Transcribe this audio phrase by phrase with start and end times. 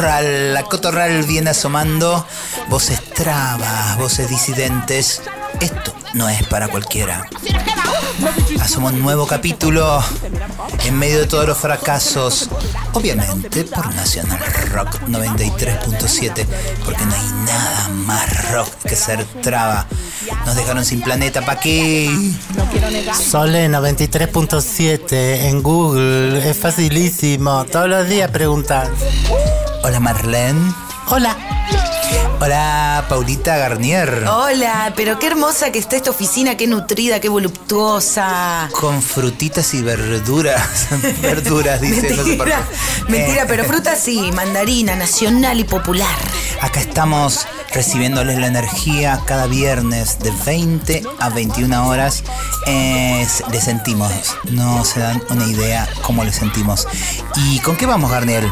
[0.00, 2.26] la cotorral viene asomando.
[2.68, 5.22] Voces trabas, voces disidentes.
[5.60, 7.28] Esto no es para cualquiera.
[8.60, 10.02] Asoma un nuevo capítulo
[10.84, 12.48] en medio de todos los fracasos.
[12.92, 14.40] Obviamente por Nacional
[14.72, 16.46] Rock 93.7,
[16.84, 19.86] porque no hay nada más rock que ser traba.
[20.46, 22.10] Nos dejaron sin planeta, ¿pa' qué?
[23.14, 26.48] Sole 93.7 en Google.
[26.48, 27.64] Es facilísimo.
[27.66, 28.88] Todos los días preguntan.
[29.82, 30.72] Hola Marlene.
[31.08, 31.36] Hola.
[32.40, 34.24] Hola Paulita Garnier.
[34.26, 38.68] Hola, pero qué hermosa que está esta oficina, qué nutrida, qué voluptuosa.
[38.72, 40.88] Con frutitas y verduras.
[41.22, 42.14] verduras, dice.
[42.14, 42.54] no sé por qué.
[42.54, 46.16] Mentira, mentira, Eh, pero fruta sí, mandarina, nacional y popular.
[46.62, 52.24] Acá estamos recibiéndoles la energía cada viernes de 20 a 21 horas.
[52.66, 54.12] Eh, le sentimos,
[54.50, 56.86] no se dan una idea cómo le sentimos.
[57.36, 58.44] ¿Y con qué vamos, Garnier?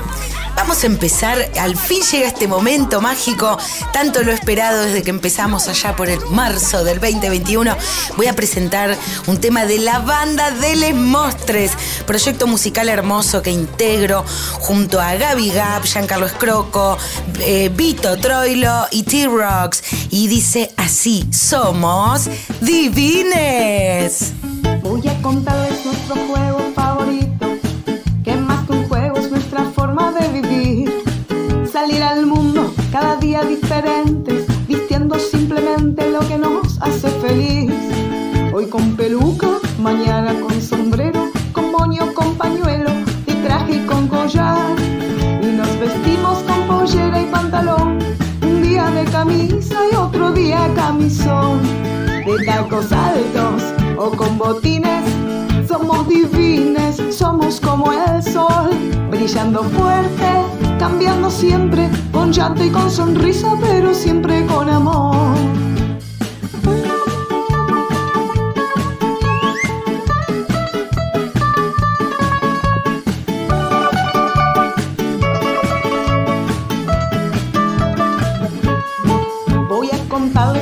[0.59, 3.56] Vamos a empezar, al fin llega este momento mágico,
[3.92, 7.77] tanto lo esperado desde que empezamos allá por el marzo del 2021.
[8.17, 8.97] Voy a presentar
[9.28, 11.70] un tema de la banda de Les Mostres,
[12.09, 14.25] proyecto musical hermoso que integro
[14.59, 16.98] junto a Gaby Gap, Giancarlo Escroco,
[17.39, 19.84] eh, Vito Troilo y T-Rocks.
[20.11, 22.28] Y dice así, somos
[22.61, 24.33] divines.
[24.83, 26.58] Voy a contarles nuestro juego
[36.81, 37.72] hace feliz.
[38.53, 39.49] Hoy con peluca,
[39.81, 42.91] mañana con sombrero, con moño, con pañuelo
[43.27, 44.77] y traje con collar.
[45.43, 47.99] Y nos vestimos con pollera y pantalón,
[48.43, 53.62] un día de camisa y otro día camisón de tacos altos
[53.97, 55.05] o con botines.
[55.67, 58.71] Somos divines, somos como el sol,
[59.11, 65.37] brillando fuerte, cambiando siempre, con llanto y con sonrisa, pero siempre con amor.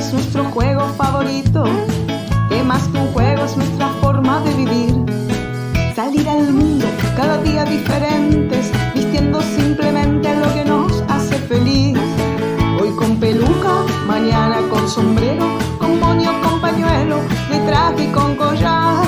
[0.07, 1.63] Contarles nuestro juego favorito,
[2.49, 4.95] que más que un juego es nuestra forma de vivir.
[5.95, 6.85] Salir al mundo
[7.15, 11.97] cada día diferentes, vistiendo simplemente lo que nos hace feliz.
[12.79, 15.47] Hoy con peluca, mañana con sombrero,
[15.79, 17.17] con moño, con pañuelo,
[17.49, 19.05] de traje y con collar.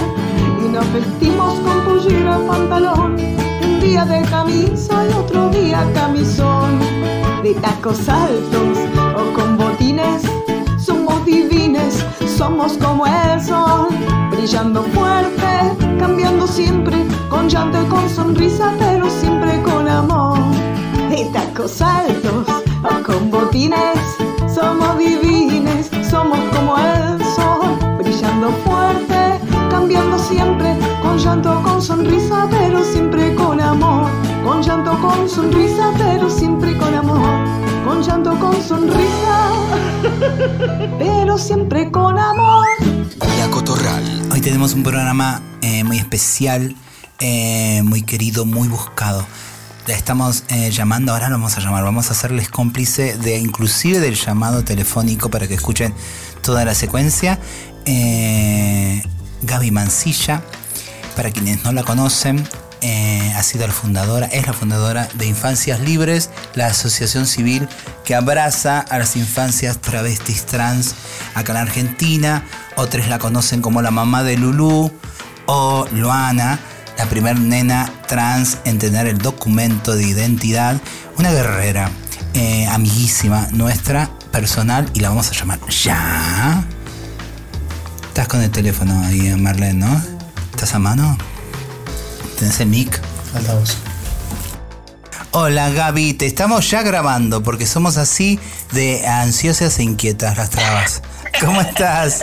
[0.63, 3.15] Y nos vestimos con pollera, pantalón,
[3.63, 6.79] un día de camisa y otro día camisón
[7.43, 8.88] de tacos altos
[12.39, 13.89] somos como el sol,
[14.31, 20.39] brillando fuerte, cambiando siempre, con llanto y con sonrisa, pero siempre con amor.
[21.09, 22.47] De tacos altos
[22.81, 23.99] o con botines,
[24.47, 29.37] somos divines, somos como el sol, brillando fuerte,
[29.69, 34.07] cambiando siempre, con llanto, con sonrisa, pero siempre con amor.
[34.45, 37.48] Con llanto, con sonrisa, pero siempre con amor.
[37.83, 39.51] Con llanto, con sonrisa,
[40.99, 42.65] pero siempre con amor.
[43.37, 44.29] La Cotorral.
[44.31, 46.75] Hoy tenemos un programa eh, muy especial,
[47.19, 49.25] eh, muy querido, muy buscado.
[49.87, 53.99] La estamos eh, llamando, ahora lo vamos a llamar, vamos a hacerles cómplice de inclusive
[53.99, 55.93] del llamado telefónico para que escuchen
[56.41, 57.39] toda la secuencia.
[59.41, 60.43] Gaby Mancilla,
[61.15, 62.47] para quienes no la conocen,
[62.81, 67.67] eh, ha sido la fundadora, es la fundadora de Infancias Libres, la asociación civil
[68.05, 70.95] que abraza a las infancias travestis trans
[71.35, 72.45] acá en Argentina.
[72.75, 74.91] Otros la conocen como la mamá de Lulú
[75.45, 76.59] o Luana,
[76.97, 80.79] la primer nena trans en tener el documento de identidad.
[81.17, 81.89] Una guerrera,
[82.33, 86.63] eh, amiguísima nuestra, personal, y la vamos a llamar ya.
[88.07, 90.01] Estás con el teléfono ahí, Marlene, ¿no?
[90.51, 91.17] ¿Estás a mano?
[92.39, 93.01] ¿Tenés el mic?
[95.31, 98.39] Hola Gaby, te estamos ya grabando porque somos así
[98.71, 101.01] de ansiosas e inquietas las trabas.
[101.41, 102.21] ¿Cómo estás?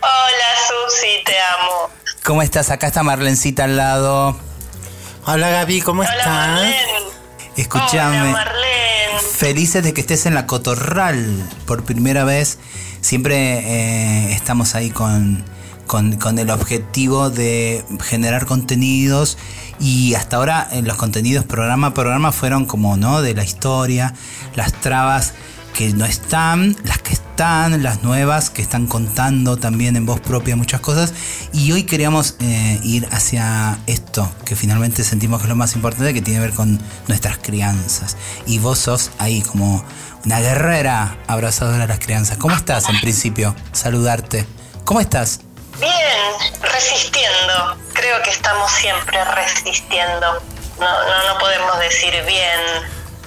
[0.00, 1.90] Hola Susi, te amo.
[2.24, 2.70] ¿Cómo estás?
[2.70, 4.36] Acá está Marlencita al lado.
[5.26, 6.26] Hola Gaby, ¿cómo Hola estás?
[6.26, 6.76] Marlene.
[7.56, 8.20] Escúchame.
[8.22, 9.22] Hola Marlene.
[9.38, 12.58] Felices de que estés en la Cotorral por primera vez.
[13.02, 15.44] Siempre eh, estamos ahí con,
[15.86, 19.38] con, con el objetivo de generar contenidos
[19.78, 23.22] y hasta ahora los contenidos programa a programa fueron como, ¿no?
[23.22, 24.14] De la historia,
[24.54, 25.34] las trabas
[25.74, 27.26] que no están, las que están
[27.82, 31.12] las nuevas que están contando también en voz propia muchas cosas.
[31.52, 36.14] Y hoy queríamos eh, ir hacia esto, que finalmente sentimos que es lo más importante,
[36.14, 38.16] que tiene que ver con nuestras crianzas.
[38.46, 39.84] Y vos sos ahí como
[40.24, 42.38] una guerrera abrazadora a las crianzas.
[42.38, 43.54] ¿Cómo estás en principio?
[43.72, 44.46] Saludarte.
[44.84, 45.40] ¿Cómo estás?
[45.80, 47.76] Bien, resistiendo.
[47.92, 50.42] Creo que estamos siempre resistiendo.
[50.78, 52.60] No, no, no podemos decir bien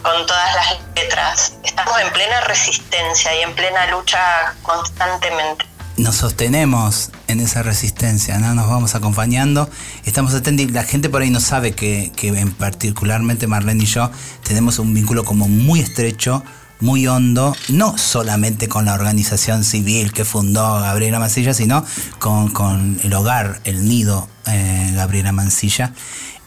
[0.02, 1.54] con todas las letras.
[1.64, 5.66] Estamos en plena resistencia y en plena lucha constantemente.
[5.98, 8.54] Nos sostenemos en esa resistencia, ¿no?
[8.54, 9.70] Nos vamos acompañando,
[10.06, 14.10] estamos y la gente por ahí no sabe que, que en particularmente Marlene y yo
[14.44, 16.42] tenemos un vínculo como muy estrecho,
[16.80, 21.86] muy hondo, no solamente con la organización civil que fundó Gabriela Mancilla, sino
[22.20, 25.94] con, con el hogar, el nido eh, Gabriela Mancilla.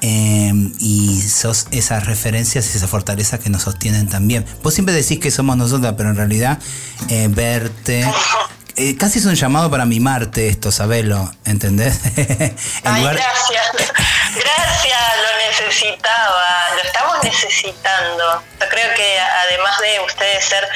[0.05, 4.45] Eh, y sos esas referencias y esa fortaleza que nos sostienen también.
[4.63, 6.59] Vos siempre decís que somos nosotras, pero en realidad
[7.09, 8.05] eh, verte...
[8.75, 12.01] eh, casi es un llamado para mimarte esto, sabelo, ¿entendés?
[12.17, 12.53] En
[12.83, 13.93] Ay, lugar- gracias.
[15.67, 16.75] Necesitaba.
[16.77, 18.43] Lo estamos necesitando.
[18.61, 20.69] Yo creo que además de ustedes ser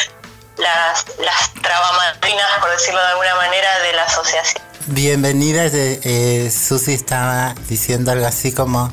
[0.58, 4.62] las, las trabamadrinas, por decirlo de alguna manera, de la asociación.
[4.88, 8.92] Bienvenida, eh, Susi estaba diciendo algo así como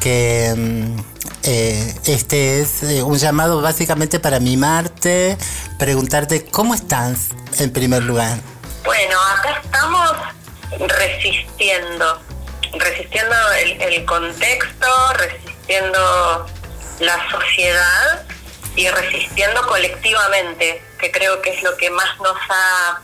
[0.00, 1.00] que mm,
[1.42, 5.36] eh, este es eh, un llamado básicamente para mimarte,
[5.78, 8.38] preguntarte cómo estás en primer lugar.
[8.84, 10.12] Bueno, acá estamos
[10.78, 12.20] resistiendo,
[12.78, 16.46] resistiendo el, el contexto, resistiendo
[17.00, 18.26] la sociedad
[18.74, 23.00] y resistiendo colectivamente, que creo que es lo que más nos ha,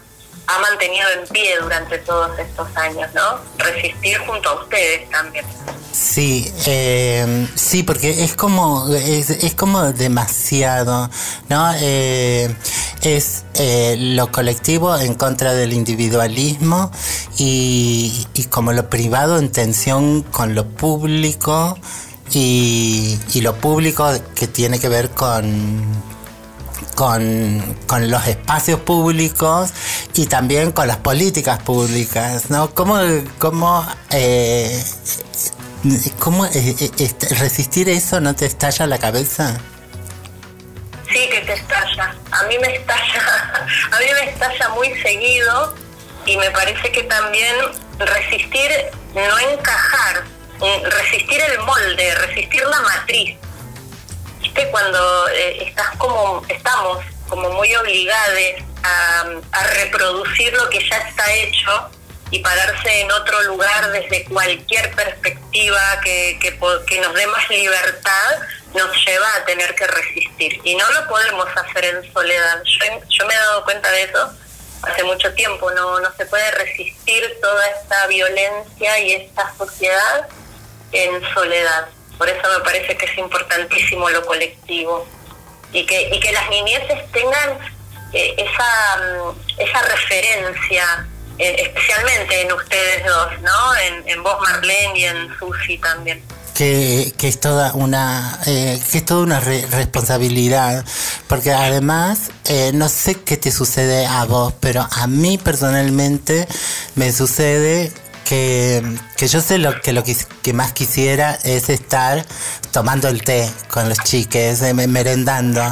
[0.53, 3.39] ha mantenido en pie durante todos estos años, ¿no?
[3.59, 5.45] Resistir junto a ustedes también.
[5.93, 11.11] Sí, eh, sí, porque es como es, es como demasiado,
[11.49, 11.73] ¿no?
[11.81, 12.55] Eh,
[13.03, 16.91] es eh, lo colectivo en contra del individualismo
[17.37, 21.79] y, y como lo privado en tensión con lo público
[22.31, 25.85] y, y lo público que tiene que ver con
[26.94, 29.70] con, con los espacios públicos
[30.14, 32.75] y también con las políticas públicas, ¿no?
[32.75, 32.99] ¿Cómo,
[33.38, 34.82] cómo, eh,
[36.19, 39.58] cómo eh, eh, este, resistir eso no te estalla la cabeza?
[41.12, 42.14] Sí, que te estalla.
[42.31, 45.75] A mí me estalla, a mí me estalla muy seguido
[46.26, 47.55] y me parece que también
[47.99, 48.70] resistir,
[49.14, 50.25] no encajar,
[50.58, 53.37] mm, resistir el molde, resistir la matriz.
[54.70, 56.99] Cuando eh, estás como, estamos
[57.29, 59.25] como muy obligados a,
[59.75, 61.91] reproducir lo que ya está hecho
[62.31, 68.41] y pararse en otro lugar desde cualquier perspectiva que, que, que nos dé más libertad,
[68.75, 70.61] nos lleva a tener que resistir.
[70.65, 72.62] Y no lo podemos hacer en soledad.
[72.65, 74.32] Yo, yo me he dado cuenta de eso
[74.82, 75.70] hace mucho tiempo.
[75.73, 80.29] No, no se puede resistir toda esta violencia y esta sociedad
[80.93, 81.89] en soledad.
[82.19, 85.07] Por eso me parece que es importantísimo lo colectivo
[85.73, 87.59] y que, y que las niñeces tengan
[88.13, 93.75] eh, esa, mm, esa referencia, eh, especialmente en ustedes dos, ¿no?
[93.77, 96.23] En, en vos, Marlene, y en Susi también.
[96.55, 100.85] que, que es toda una eh, que es toda una re- responsabilidad
[101.27, 106.47] porque además eh, no sé qué te sucede a vos pero a mí personalmente
[106.95, 107.91] me sucede
[108.32, 112.24] que, yo sé lo que lo que, que más quisiera es estar
[112.70, 115.62] tomando el té con los chiques, eh, me- merendando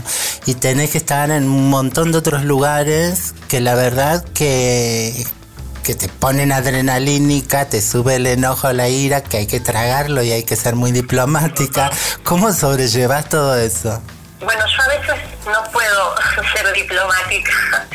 [0.45, 5.25] y tenés que estar en un montón de otros lugares que la verdad que
[5.83, 10.31] que te ponen adrenalínica, te sube el enojo, la ira, que hay que tragarlo y
[10.31, 11.91] hay que ser muy diplomática.
[12.23, 14.03] ¿Cómo sobrellevas todo eso?
[14.45, 15.15] Bueno, yo a veces
[15.47, 16.15] no puedo
[16.55, 17.87] ser diplomática.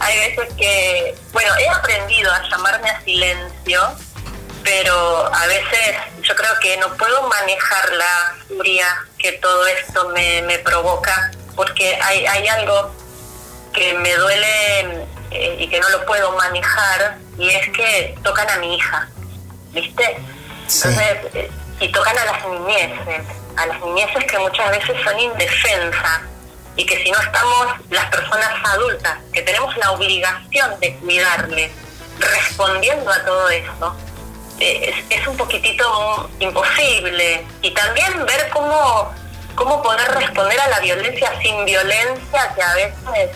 [0.00, 3.80] Hay veces que, bueno, he aprendido a llamarme a silencio,
[4.68, 10.42] pero a veces yo creo que no puedo manejar la furia que todo esto me,
[10.42, 12.94] me provoca, porque hay, hay algo
[13.72, 18.58] que me duele eh, y que no lo puedo manejar, y es que tocan a
[18.58, 19.08] mi hija,
[19.72, 20.18] ¿viste?
[20.66, 20.88] Sí.
[20.88, 26.20] Entonces, eh, y tocan a las niñeces, a las niñeces que muchas veces son indefensas
[26.76, 31.72] y que si no estamos las personas adultas, que tenemos la obligación de cuidarles,
[32.18, 33.64] respondiendo a todo eh,
[34.60, 37.46] es, es un poquitito imposible.
[37.62, 39.12] Y también ver cómo,
[39.54, 43.30] cómo poder responder a la violencia sin violencia, que a veces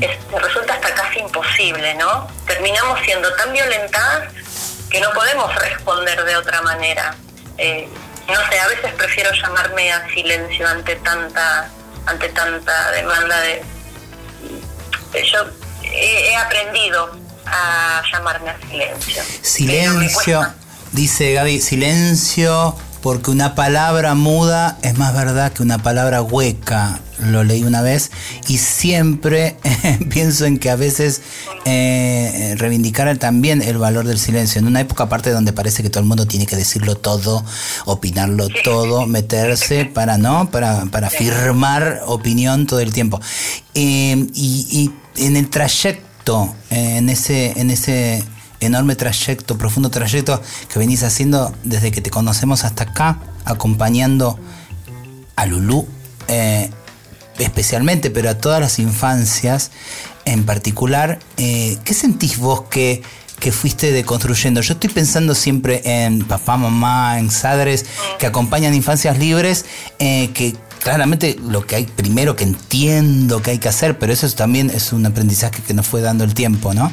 [0.00, 2.28] es- resulta hasta casi imposible, ¿no?
[2.46, 4.32] Terminamos siendo tan violentadas
[4.90, 7.14] que no podemos responder de otra manera.
[7.58, 7.88] Eh,
[8.28, 11.70] no sé, a veces prefiero llamarme a silencio ante tanta
[12.06, 13.62] ante tanta demanda de
[15.30, 15.38] yo
[15.82, 17.16] he, he aprendido
[17.46, 19.22] a llamarme a silencio.
[19.42, 20.46] Silencio,
[20.92, 27.00] dice Gaby, silencio porque una palabra muda es más verdad que una palabra hueca.
[27.18, 28.10] Lo leí una vez
[28.48, 29.58] y siempre
[30.10, 31.20] pienso en que a veces
[31.66, 34.58] eh, reivindicar también el valor del silencio.
[34.58, 37.44] En una época aparte donde parece que todo el mundo tiene que decirlo todo,
[37.84, 43.20] opinarlo todo, meterse para no, para, para firmar opinión todo el tiempo.
[43.74, 44.66] Eh, y,
[45.14, 46.13] y en el trayecto,
[46.70, 48.24] en ese, en ese
[48.60, 54.38] enorme trayecto, profundo trayecto que venís haciendo desde que te conocemos hasta acá, acompañando
[55.36, 55.86] a Lulú,
[56.28, 56.70] eh,
[57.38, 59.70] especialmente, pero a todas las infancias
[60.24, 61.18] en particular.
[61.36, 63.02] eh, ¿Qué sentís vos que,
[63.40, 64.62] que fuiste deconstruyendo?
[64.62, 67.84] Yo estoy pensando siempre en papá, mamá, en sadres
[68.18, 69.66] que acompañan infancias libres,
[69.98, 74.26] eh, que claramente lo que hay primero que entiendo que hay que hacer, pero eso
[74.26, 76.92] es también es un aprendizaje que nos fue dando el tiempo, ¿no?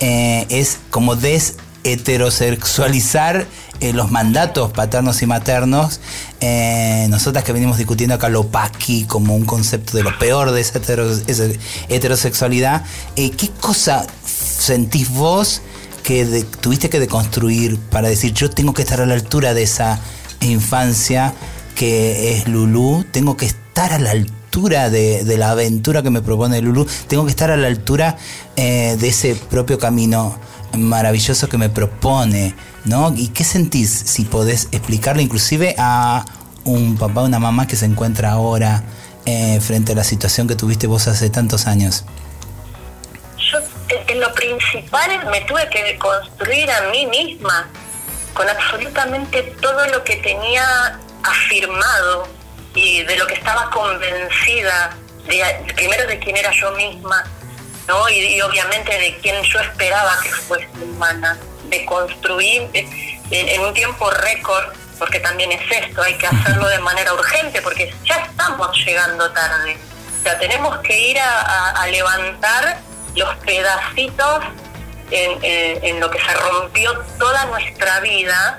[0.00, 1.54] Eh, es como des
[1.84, 3.46] heterosexualizar
[3.80, 6.00] eh, los mandatos paternos y maternos.
[6.40, 10.60] Eh, nosotras que venimos discutiendo acá lo paqui como un concepto de lo peor de
[10.60, 11.44] esa, hetero- esa
[11.88, 12.82] heterosexualidad,
[13.16, 15.62] eh, ¿qué cosa sentís vos
[16.02, 20.00] que tuviste que deconstruir para decir yo tengo que estar a la altura de esa
[20.40, 21.34] infancia
[21.78, 26.60] que es Lulú, tengo que estar a la altura de, la aventura que me propone
[26.60, 28.16] Lulú, tengo que estar a la altura
[28.56, 30.36] eh, de ese propio camino
[30.76, 33.14] maravilloso que me propone, ¿no?
[33.14, 36.24] ¿Y qué sentís si podés explicarle inclusive a
[36.64, 38.82] un papá una mamá que se encuentra ahora
[39.24, 42.04] eh, frente a la situación que tuviste vos hace tantos años?
[43.36, 43.58] Yo
[43.88, 47.68] en, en lo principal me tuve que construir a mí misma
[48.34, 52.28] con absolutamente todo lo que tenía afirmado
[52.74, 54.90] y de lo que estaba convencida,
[55.74, 57.24] primero de quién era yo misma,
[57.86, 58.08] ¿no?
[58.08, 62.88] Y, obviamente de quién yo esperaba que fuese humana, de construir eh,
[63.30, 64.64] en, un tiempo récord,
[64.98, 69.76] porque también es esto, hay que hacerlo de manera urgente, porque ya estamos llegando tarde.
[70.20, 72.78] O sea, tenemos que ir a, levantar
[73.14, 74.44] los pedacitos
[75.10, 75.38] en-
[75.84, 78.58] en lo que se rompió toda nuestra vida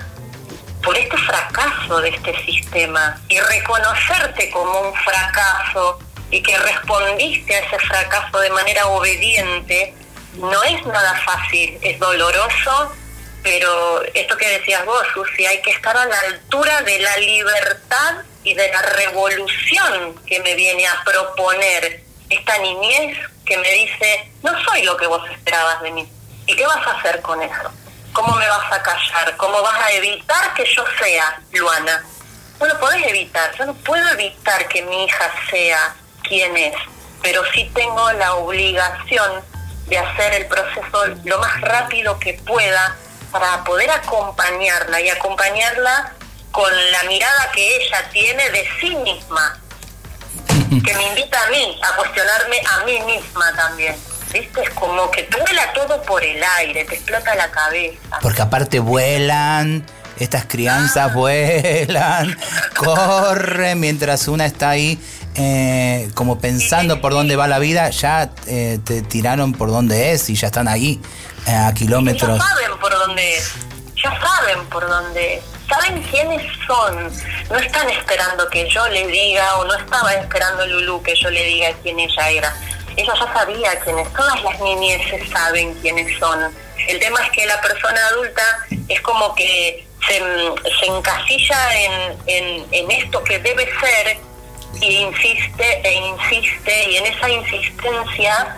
[0.82, 5.98] por este fracaso de este sistema y reconocerte como un fracaso
[6.30, 9.94] y que respondiste a ese fracaso de manera obediente
[10.34, 12.92] no es nada fácil, es doloroso,
[13.42, 18.16] pero esto que decías vos, Susi, hay que estar a la altura de la libertad
[18.44, 24.52] y de la revolución que me viene a proponer esta niñez que me dice, no
[24.64, 26.08] soy lo que vos esperabas de mí.
[26.46, 27.70] ¿Y qué vas a hacer con eso?
[28.12, 29.36] ¿Cómo me vas a callar?
[29.36, 32.04] ¿Cómo vas a evitar que yo sea Luana?
[32.58, 33.54] Bueno, podés evitar.
[33.56, 36.74] Yo no puedo evitar que mi hija sea quien es,
[37.22, 39.42] pero sí tengo la obligación
[39.86, 42.96] de hacer el proceso lo más rápido que pueda
[43.30, 46.12] para poder acompañarla y acompañarla
[46.50, 49.58] con la mirada que ella tiene de sí misma,
[50.84, 53.96] que me invita a mí a cuestionarme a mí misma también.
[54.32, 54.62] ¿Viste?
[54.62, 58.18] Es como que vuela todo por el aire, te explota la cabeza.
[58.22, 59.84] Porque aparte vuelan,
[60.18, 62.38] estas crianzas vuelan,
[62.76, 64.98] corren mientras una está ahí
[65.36, 70.28] eh, como pensando por dónde va la vida, ya eh, te tiraron por dónde es
[70.28, 71.00] y ya están ahí
[71.46, 72.38] eh, a kilómetros.
[72.38, 73.54] Ya saben por dónde es,
[74.02, 77.10] ya saben por dónde es, saben quiénes son.
[77.48, 81.44] No están esperando que yo le diga, o no estaba esperando Lulu que yo le
[81.44, 82.54] diga quién ella era.
[82.96, 86.52] Ella ya sabía quiénes, todas las niñeces saben quiénes son.
[86.88, 88.42] El tema es que la persona adulta
[88.88, 94.18] es como que se, encasilla en, en, en esto que debe ser
[94.80, 98.56] y insiste e insiste y en esa insistencia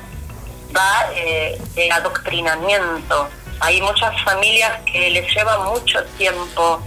[0.75, 3.29] va eh, el adoctrinamiento.
[3.61, 6.81] Hay muchas familias que les lleva mucho tiempo,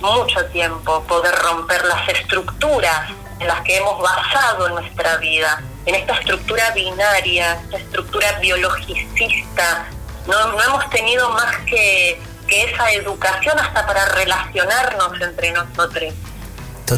[0.00, 3.10] mucho tiempo poder romper las estructuras
[3.40, 9.86] en las que hemos basado nuestra vida, en esta estructura binaria, esta estructura biologicista.
[10.26, 16.14] No, no hemos tenido más que, que esa educación hasta para relacionarnos entre nosotros.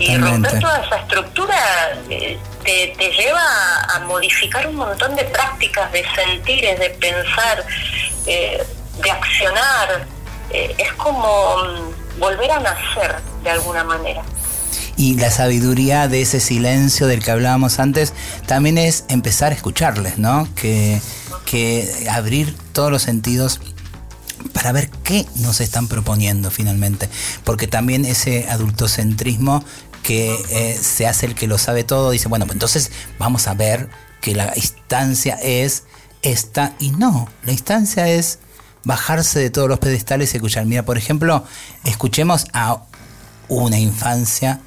[0.00, 1.56] Y romper toda esa estructura
[2.10, 7.64] eh, te, te lleva a, a modificar un montón de prácticas, de sentires, de pensar,
[8.26, 8.66] eh,
[9.02, 10.06] de accionar.
[10.50, 14.22] Eh, es como mm, volver a nacer de alguna manera.
[14.96, 18.14] Y la sabiduría de ese silencio del que hablábamos antes
[18.46, 20.48] también es empezar a escucharles, ¿no?
[20.54, 21.00] Que,
[21.44, 23.60] que abrir todos los sentidos
[24.52, 27.10] para ver qué nos están proponiendo finalmente.
[27.44, 29.62] Porque también ese adultocentrismo
[30.02, 33.54] que eh, se hace el que lo sabe todo, dice, bueno, pues entonces vamos a
[33.54, 35.84] ver que la instancia es
[36.22, 38.38] esta y no, la instancia es
[38.84, 40.64] bajarse de todos los pedestales y escuchar.
[40.64, 41.44] Mira, por ejemplo,
[41.84, 42.84] escuchemos a
[43.48, 44.60] una infancia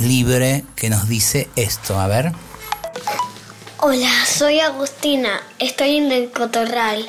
[0.00, 2.32] libre que nos dice esto, a ver.
[3.78, 7.06] Hola, soy Agustina, estoy en el Cotorral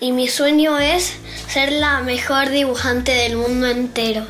[0.00, 1.12] y mi sueño es
[1.52, 4.24] ser la mejor dibujante del mundo entero.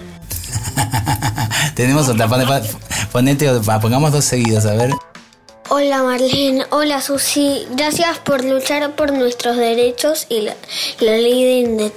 [1.74, 2.68] Tenemos otra, pone- pone-
[3.12, 4.90] ponete, otra, pongamos dos seguidos, a ver.
[5.70, 10.54] Hola Marlene, hola Susi, gracias por luchar por nuestros derechos y la,
[11.00, 11.92] la ley, de,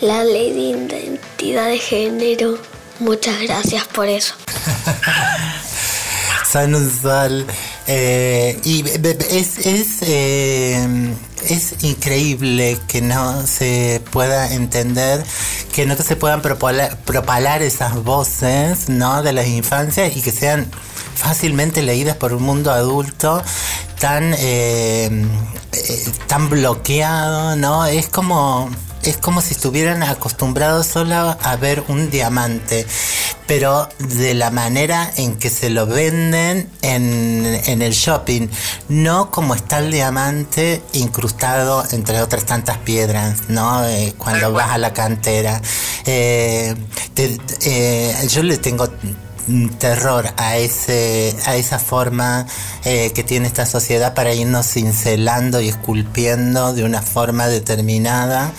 [0.00, 2.58] la ley de identidad de género.
[2.98, 4.34] Muchas gracias por eso.
[6.52, 7.46] San un sol.
[7.86, 8.84] eh, y
[9.30, 11.14] es, es, eh,
[11.48, 15.24] es increíble que no se pueda entender,
[15.74, 19.22] que no se puedan propola- propalar esas voces ¿no?
[19.22, 20.70] de las infancias y que sean
[21.16, 23.42] fácilmente leídas por un mundo adulto
[23.98, 25.08] tan, eh,
[25.72, 27.86] eh, tan bloqueado, ¿no?
[27.86, 28.68] Es como
[29.04, 32.86] es como si estuvieran acostumbrados solo a ver un diamante,
[33.46, 38.48] pero de la manera en que se lo venden en, en el shopping,
[38.88, 43.84] no como está el diamante incrustado entre otras tantas piedras, ¿no?
[43.86, 45.60] Eh, cuando vas a la cantera.
[46.06, 46.74] Eh,
[47.14, 48.88] te- eh, yo le tengo
[49.78, 52.46] terror a ese a esa forma
[52.84, 58.52] eh, que tiene esta sociedad para irnos cincelando y esculpiendo de una forma determinada.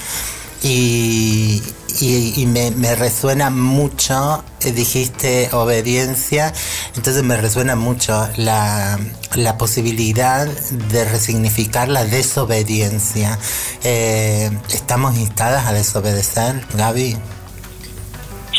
[0.61, 1.61] Y,
[1.99, 6.53] y- me resuena mucho eh, dijiste obediencia.
[6.95, 8.97] Entonces me resuena mucho la,
[9.35, 13.37] la posibilidad de resignificar la desobediencia.
[13.83, 17.17] Eh, estamos instadas a desobedecer Gaby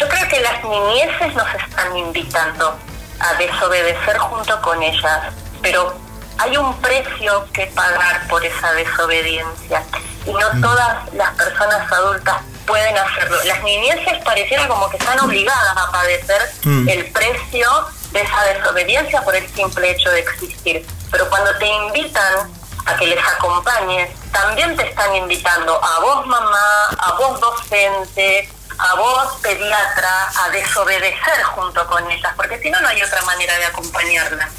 [0.04, 2.78] Yo creo que las niñeces nos están invitando
[3.20, 5.94] a desobedecer junto con ellas, pero
[6.36, 9.82] hay un precio que pagar por esa desobediencia
[10.26, 12.36] y no todas las personas adultas
[12.66, 13.38] pueden hacerlo.
[13.44, 16.86] Las niñeces parecieran como que están obligadas a padecer Mm.
[16.86, 17.70] el precio
[18.12, 20.86] de esa desobediencia por el simple hecho de existir.
[21.10, 22.52] Pero cuando te invitan
[22.84, 28.94] a que les acompañes, también te están invitando a vos mamá, a vos docente, a
[28.96, 33.66] vos pediatra, a desobedecer junto con ellas, porque si no, no hay otra manera de
[33.66, 34.50] acompañarlas.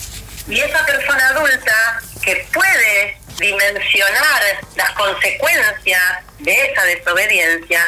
[0.47, 4.41] Y esa persona adulta que puede dimensionar
[4.75, 6.01] las consecuencias
[6.39, 7.83] de esa desobediencia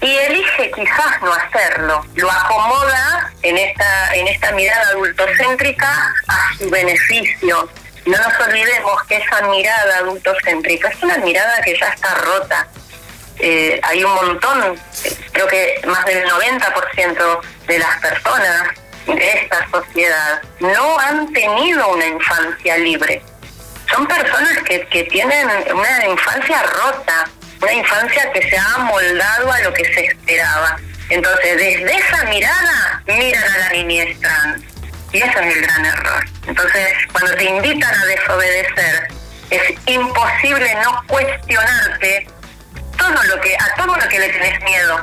[0.00, 6.68] y elige quizás no hacerlo, lo acomoda en esta, en esta mirada adultocéntrica a su
[6.70, 7.68] beneficio.
[8.06, 12.66] No nos olvidemos que esa mirada adultocéntrica es una mirada que ya está rota.
[13.38, 14.78] Eh, hay un montón,
[15.32, 18.68] creo que más del 90% de las personas
[19.06, 23.22] de esta sociedad no han tenido una infancia libre.
[23.90, 27.28] Son personas que, que tienen una infancia rota,
[27.60, 30.78] una infancia que se ha amoldado a lo que se esperaba.
[31.08, 34.62] Entonces, desde esa mirada, miran a la niñez trans.
[35.12, 36.24] Y ese es el gran error.
[36.46, 39.08] Entonces, cuando te invitan a desobedecer,
[39.50, 42.26] es imposible no cuestionarte
[43.08, 45.00] todo lo que a todo lo que le tenés miedo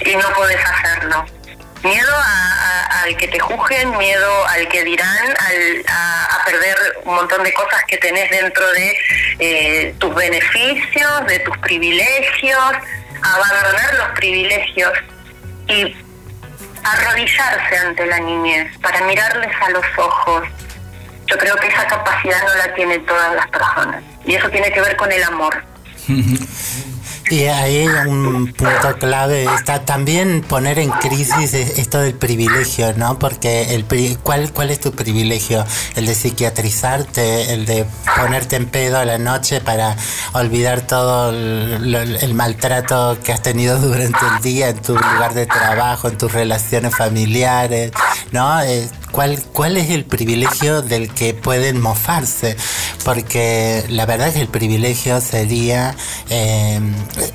[0.00, 1.24] y no podés hacerlo.
[1.82, 7.14] Miedo a- al que te juzguen, miedo al que dirán, al- a, a perder un
[7.16, 8.96] montón de cosas que tenés dentro de
[9.40, 12.72] eh, tus beneficios, de tus privilegios,
[13.22, 14.92] abandonar los privilegios
[15.66, 15.96] y
[16.84, 20.44] arrodillarse ante la niñez para mirarles a los ojos.
[21.26, 24.80] Yo creo que esa capacidad no la tienen todas las personas y eso tiene que
[24.80, 25.64] ver con el amor.
[27.30, 33.18] Y ahí un punto clave está también poner en crisis es- esto del privilegio, ¿no?
[33.18, 35.64] Porque el pri- ¿cuál, ¿cuál es tu privilegio?
[35.96, 37.54] ¿El de psiquiatrizarte?
[37.54, 39.96] ¿El de ponerte en pedo a la noche para
[40.34, 46.08] olvidar todo el maltrato que has tenido durante el día en tu lugar de trabajo,
[46.08, 47.92] en tus relaciones familiares?
[48.32, 48.60] ¿No?
[48.62, 52.56] Eh, ¿Cuál, ¿Cuál es el privilegio del que pueden mofarse?
[53.04, 55.94] Porque la verdad es que el privilegio sería
[56.30, 56.80] eh,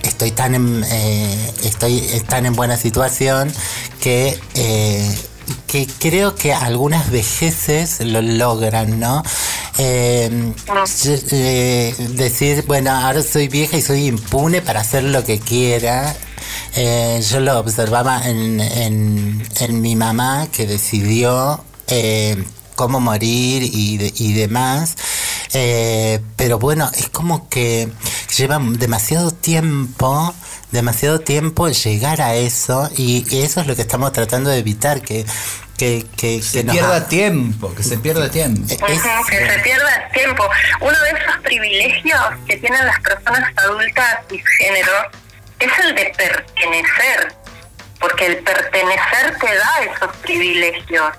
[0.04, 3.52] estoy tan en, eh, estoy tan en buena situación
[4.02, 5.18] que eh,
[5.66, 9.24] que creo que algunas vejeces lo logran, ¿no?
[9.78, 10.54] Eh,
[12.16, 16.16] decir, bueno, ahora soy vieja y soy impune para hacer lo que quiera.
[16.76, 21.64] Yo lo observaba en, en, en mi mamá que decidió
[22.76, 24.96] cómo morir y, y demás.
[26.36, 27.90] Pero bueno, es como que
[28.38, 30.34] lleva demasiado tiempo,
[30.72, 35.26] demasiado tiempo llegar a eso y eso es lo que estamos tratando de evitar, que,
[35.78, 38.68] que, que, Se que pierda ha- tiempo, que se pierda tiempo.
[38.68, 40.44] que se pierda tiempo.
[40.82, 44.92] Uno de esos privilegios que tienen las personas adultas cisgénero
[45.60, 47.34] es el de pertenecer,
[48.00, 51.12] porque el pertenecer te da esos privilegios,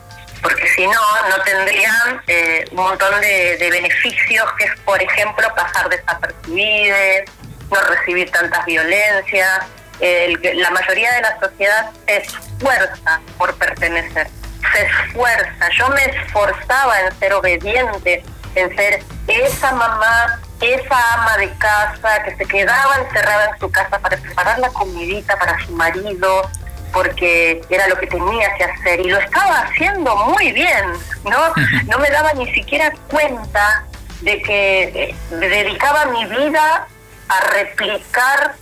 [0.43, 0.93] porque si no,
[1.29, 7.25] no tendrían eh, un montón de, beneficios, que es, por ejemplo, pasar desapercibidos,
[7.71, 9.61] no recibir tantas violencias.
[10.01, 14.29] El- la mayoría de la sociedad se esfuerza por pertenecer
[14.73, 15.69] se esfuerza.
[15.79, 18.25] Yo me esforzaba en ser obediente,
[18.55, 23.99] en ser esa mamá, esa ama de casa que se quedaba encerrada en su casa
[24.01, 26.51] para preparar la comidita para su marido,
[26.93, 29.01] porque era lo que tenía que hacer.
[29.01, 30.93] Y lo estaba haciendo muy bien,
[31.25, 31.55] ¿no?
[31.87, 33.85] No me daba ni siquiera cuenta
[34.21, 36.87] de que eh, dedicaba mi vida
[37.29, 38.55] a replicar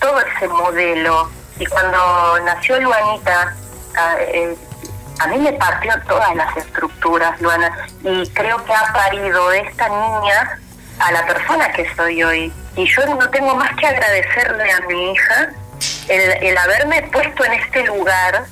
[0.00, 1.30] todo ese modelo.
[1.58, 3.54] Y cuando nació Luanita,
[3.96, 4.56] a, eh,
[5.20, 10.58] a mí me partió todas las estructuras, Luana, y creo que ha parido esta niña
[10.98, 12.52] a la persona que soy hoy.
[12.76, 15.50] Y yo no tengo más que agradecerle a mi hija
[16.08, 18.44] el, el haberme puesto en este lugar,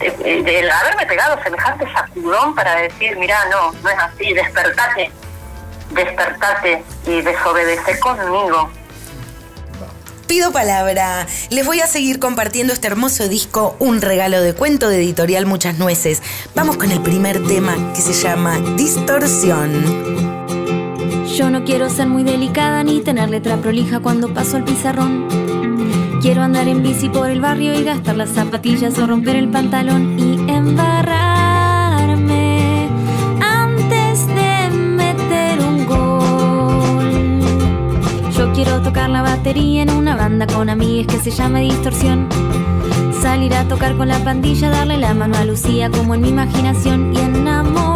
[0.00, 5.10] eh, el haberme pegado semejante sacudón para decir, mira, no, no es así, despertate,
[5.90, 8.70] despertate y desobedece conmigo.
[10.26, 11.26] Pido palabra.
[11.50, 15.78] Les voy a seguir compartiendo este hermoso disco, Un regalo de cuento de editorial Muchas
[15.78, 16.22] Nueces.
[16.54, 19.84] Vamos con el primer tema que se llama Distorsión.
[21.36, 25.53] Yo no quiero ser muy delicada ni tener letra prolija cuando paso al pizarrón.
[26.24, 30.18] Quiero andar en bici por el barrio y gastar las zapatillas o romper el pantalón
[30.18, 30.88] y embarrarme
[33.42, 37.42] antes de meter un gol.
[38.32, 42.26] Yo quiero tocar la batería en una banda con amigas que se llama Distorsión.
[43.20, 47.14] Salir a tocar con la pandilla, darle la mano a Lucía como en mi imaginación
[47.14, 47.93] y enamorarnos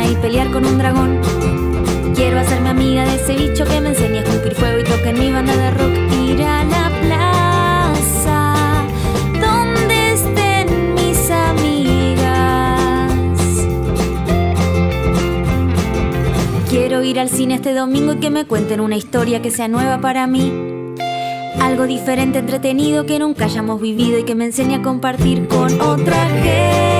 [0.00, 1.20] y pelear con un dragón.
[2.14, 5.18] Quiero hacerme amiga de ese bicho que me enseña a escupir fuego y toca en
[5.18, 5.92] mi banda de rock.
[6.12, 8.54] Ir a la plaza
[9.34, 13.12] donde estén mis amigas.
[16.70, 20.00] Quiero ir al cine este domingo y que me cuenten una historia que sea nueva
[20.00, 20.52] para mí.
[21.60, 26.26] Algo diferente, entretenido que nunca hayamos vivido y que me enseñe a compartir con otra
[26.28, 26.91] gente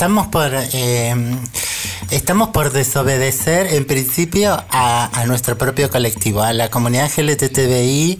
[0.00, 1.14] estamos por eh,
[2.10, 8.18] estamos por desobedecer en principio a, a nuestro propio colectivo, a la comunidad LGTBI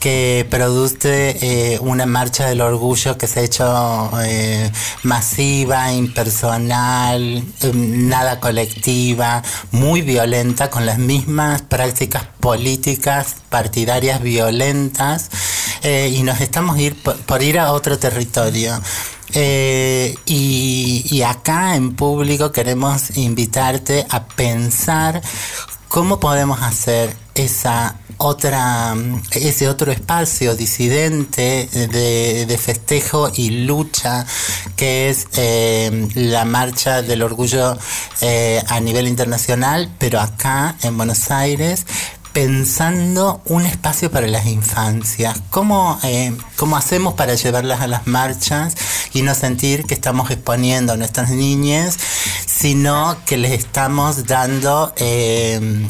[0.00, 4.68] que produce eh, una marcha del orgullo que se ha hecho eh,
[5.04, 7.22] masiva, impersonal,
[7.60, 15.30] eh, nada colectiva, muy violenta, con las mismas prácticas políticas partidarias violentas,
[15.84, 18.74] eh, y nos estamos ir por ir a otro territorio.
[19.34, 25.22] Eh, y, acá en público queremos invitarte a pensar
[25.88, 28.94] cómo podemos hacer esa otra,
[29.32, 34.26] ese otro espacio disidente de, de festejo y lucha
[34.76, 37.78] que es eh, la marcha del orgullo
[38.20, 41.86] eh, a nivel internacional, pero acá en Buenos Aires
[42.32, 45.40] pensando un espacio para las infancias.
[45.50, 48.74] ¿Cómo, eh, ¿Cómo hacemos para llevarlas a las marchas
[49.12, 51.98] y no sentir que estamos exponiendo a nuestras niñas,
[52.46, 55.88] sino que les estamos dando eh,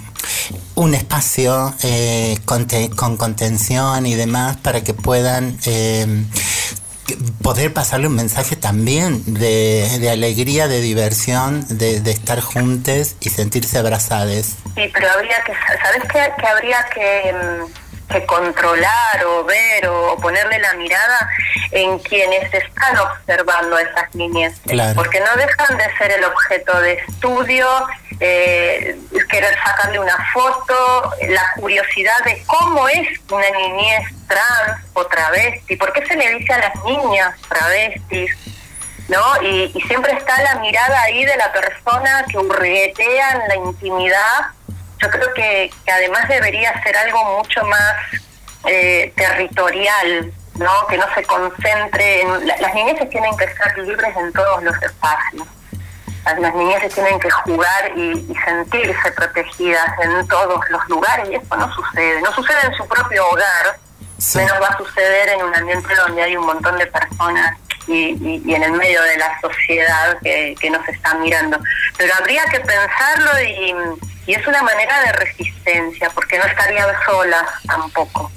[0.75, 5.59] un espacio eh, con, te- con contención y demás para que puedan
[7.43, 13.31] poder pasarle un mensaje también de, de alegría, de diversión, de, de estar juntos y
[13.31, 14.57] sentirse abrazadas.
[14.75, 16.33] Sí, pero habría que, ¿sabes qué?
[16.41, 21.29] Que habría que, mm, que controlar o ver o ponerle la mirada
[21.71, 24.55] en quienes están observando a esas niñez.
[24.67, 24.95] Claro.
[24.95, 27.67] Porque no dejan de ser el objeto de estudio,
[28.25, 28.97] eh,
[29.29, 35.93] querer sacarle una foto, la curiosidad de cómo es una niñez trans o travesti, por
[35.93, 38.31] qué se le dice a las niñas travestis,
[39.09, 39.43] ¿no?
[39.43, 44.47] Y, siempre está la mirada ahí de la persona que hurguetea en la intimidad.
[44.99, 47.95] Yo creo que, además debería ser algo mucho más
[48.67, 50.87] eh, territorial, ¿no?
[50.87, 52.47] Que no se concentre en...
[52.47, 55.49] la- las niñeces tienen que ser libres en todos los espacios.
[56.25, 61.57] Las, niñeces tienen que jugar y, y sentirse protegidas en todos los lugares y eso
[61.57, 62.21] no sucede.
[62.23, 63.77] No sucede en su propio hogar,
[64.19, 64.39] Sí.
[64.39, 67.57] menos va a suceder en un ambiente donde hay un montón de personas
[67.89, 71.59] y, y- y en el medio de la sociedad que, que nos está mirando.
[71.99, 73.75] Pero habría que pensarlo y,
[74.27, 78.31] y es una manera de resistencia, porque no estarían solas tampoco.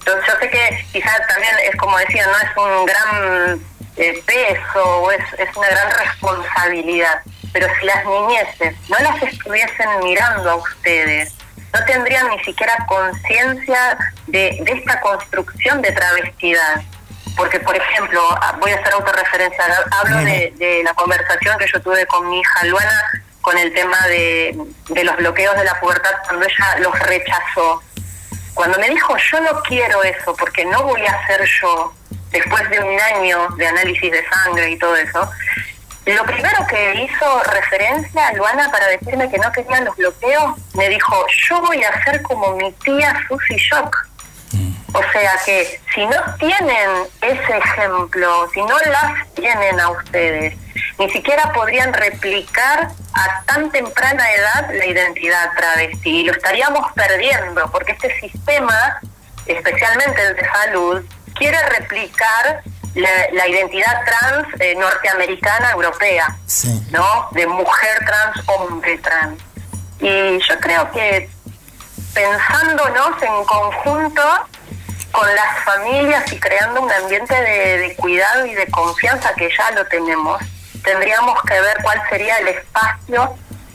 [0.00, 3.60] Entonces yo sé que quizás también es como decía, no es un gran
[3.98, 7.20] eh, peso o es, es una gran responsabilidad,
[7.52, 11.34] pero si las niñeces no las estuviesen mirando a ustedes,
[11.72, 16.82] no tendrían ni siquiera conciencia de, de esta construcción de travestidad.
[17.36, 21.80] Porque, por ejemplo, ah, voy a hacer autorreferencia, hablo de, de la conversación que yo
[21.80, 24.58] tuve con mi hija Luana con el tema de,
[24.88, 27.82] de los bloqueos de la pubertad cuando ella los rechazó.
[28.58, 31.94] Cuando me dijo, yo no quiero eso porque no voy a ser yo,
[32.32, 35.30] después de un año de análisis de sangre y todo eso,
[36.04, 40.88] lo primero que hizo referencia a Luana para decirme que no querían los bloqueos, me
[40.88, 44.07] dijo, yo voy a ser como mi tía Susy Shock.
[44.94, 50.54] O sea que si no tienen ese ejemplo, si no las tienen a ustedes,
[50.98, 57.70] ni siquiera podrían replicar a tan temprana edad la identidad travesti y lo estaríamos perdiendo
[57.70, 58.98] porque este sistema,
[59.46, 62.62] especialmente el de salud, quiere replicar
[62.94, 66.82] la, la identidad trans eh, norteamericana europea, Sí.
[66.90, 67.28] ¿no?
[67.32, 69.38] De mujer trans, hombre trans.
[70.00, 71.28] Y yo creo que
[72.14, 74.22] pensándonos en conjunto
[75.18, 79.68] con las familias y creando un ambiente de, de cuidado y de confianza que ya
[79.72, 80.40] lo tenemos,
[80.84, 83.34] tendríamos que ver cuál sería el espacio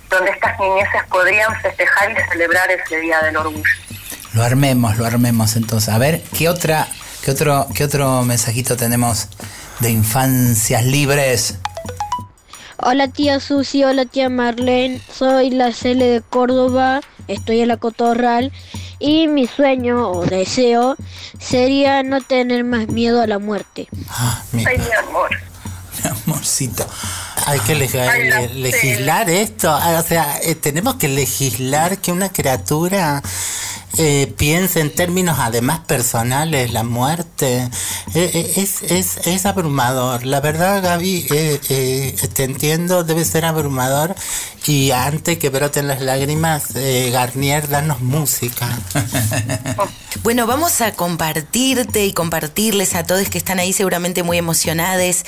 [0.09, 3.63] donde estas niñeces podrían festejar y celebrar ese Día del Orgullo.
[4.33, 5.93] Lo armemos, lo armemos entonces.
[5.93, 6.87] A ver, ¿qué otra,
[7.25, 9.27] qué otro, qué otro mensajito tenemos
[9.81, 11.57] de infancias libres?
[12.77, 18.53] Hola tía Susi, hola tía Marlene, soy la Cele de Córdoba, estoy en la Cotorral
[19.03, 20.95] y mi sueño o deseo
[21.39, 23.87] sería no tener más miedo a la muerte.
[24.09, 25.29] Ah, mi- Ay, mi amor.
[26.03, 26.85] Mi amorcito.
[27.45, 29.69] Hay que leg- Ay, la le- legislar esto.
[29.69, 33.21] Ah, O sea, eh, tenemos que legislar que una criatura
[33.97, 37.69] eh, piense en términos además personales, la muerte.
[38.15, 40.25] Eh, eh, es, es, es abrumador.
[40.25, 44.15] La verdad, Gaby, te entiendo, debe ser abrumador.
[44.65, 48.69] Y antes que broten las lágrimas, Garnier, danos música.
[50.21, 55.23] Bueno, vamos a compartirte y compartirles a todos que están ahí seguramente muy emocionados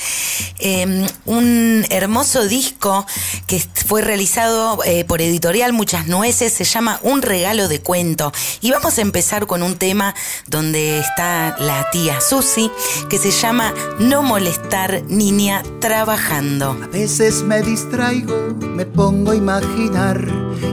[0.60, 3.06] eh, un hermoso disco
[3.48, 8.32] que fue realizado por Editorial Muchas Nueces, se llama Un regalo de cuento.
[8.62, 10.16] Y vamos a empezar con un tema
[10.48, 12.72] donde está la tía Susi,
[13.10, 16.78] que se llama No molestar niña trabajando.
[16.84, 20.26] A veces me distraigo, me pongo a imaginar,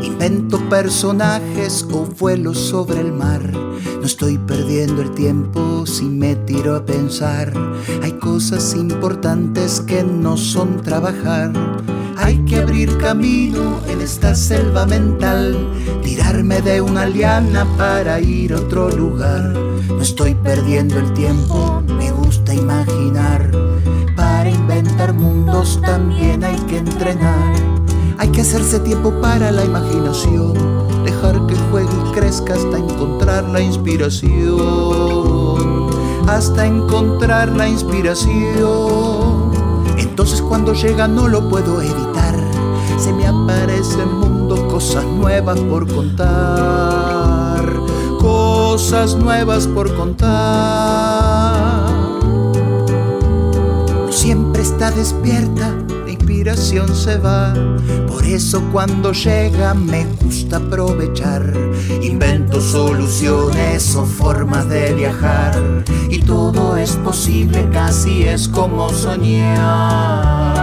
[0.02, 3.42] invento personajes o vuelo sobre el mar.
[3.52, 7.52] No estoy perdiendo el tiempo si me tiro a pensar.
[8.02, 11.52] Hay cosas importantes que no son trabajar.
[12.22, 15.68] Hay que abrir camino en esta selva mental,
[16.02, 19.52] tirarme de una liana para ir a otro lugar.
[19.88, 23.50] No estoy perdiendo el tiempo, me gusta imaginar.
[24.16, 27.54] Para inventar mundos también hay que entrenar.
[28.18, 30.54] Hay que hacerse tiempo para la imaginación,
[31.04, 34.60] dejar que juegue y crezca hasta encontrar la inspiración,
[36.28, 39.50] hasta encontrar la inspiración.
[39.98, 42.11] Entonces cuando llega no lo puedo evitar,
[43.02, 47.64] se me aparece el mundo, cosas nuevas por contar,
[48.20, 50.30] cosas nuevas por contar.
[54.08, 57.52] Siempre está despierta, la inspiración se va.
[58.06, 61.52] Por eso cuando llega me gusta aprovechar.
[62.02, 65.60] Invento soluciones o formas de viajar.
[66.08, 70.61] Y todo es posible, casi es como soñar.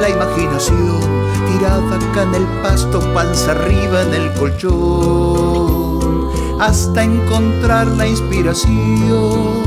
[0.00, 1.00] La imaginación,
[1.46, 6.00] tirada acá en el pasto, panza arriba en el colchón,
[6.60, 9.64] hasta encontrar la inspiración,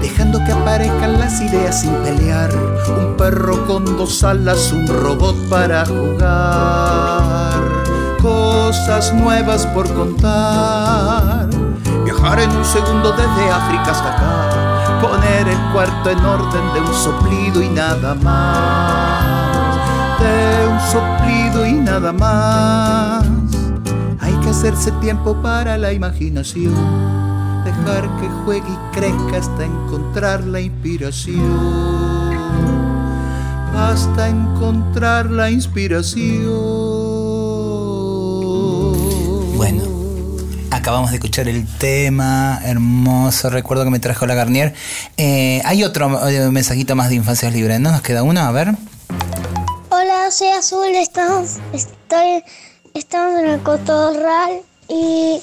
[0.00, 2.50] dejando que aparezcan las ideas sin pelear,
[2.98, 7.60] un perro con dos alas, un robot para jugar,
[8.20, 11.48] cosas nuevas por contar,
[12.04, 16.94] viajar en un segundo desde África hasta acá poner el cuarto en orden de un
[16.94, 18.89] soplido y nada más,
[20.80, 23.26] un soplido y nada más.
[24.20, 26.74] Hay que hacerse tiempo para la imaginación,
[27.64, 31.40] dejar que juegue y crezca hasta encontrar la inspiración,
[33.74, 36.50] hasta encontrar la inspiración.
[39.56, 39.82] Bueno,
[40.70, 44.74] acabamos de escuchar el tema, hermoso recuerdo que me trajo la Garnier.
[45.16, 47.90] Eh, hay otro eh, mensajito más de Infancias Libres, ¿no?
[47.90, 48.74] Nos queda uno, a ver.
[50.30, 52.44] Soy Azul, estamos, estoy,
[52.94, 55.40] estamos en el cotorral y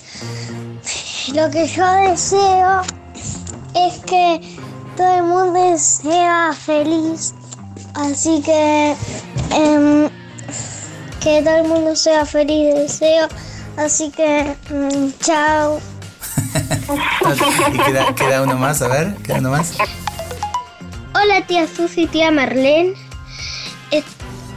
[1.34, 2.84] lo que yo deseo
[3.76, 4.40] es que
[4.96, 7.34] todo el mundo sea feliz.
[7.96, 8.96] Así que
[9.52, 10.10] em,
[11.20, 13.28] que todo el mundo sea feliz, deseo.
[13.76, 15.82] Así que mm, chao.
[17.74, 19.74] Y queda, queda uno más, a ver, queda uno más.
[21.14, 23.07] Hola tía Susi, tía Marlene.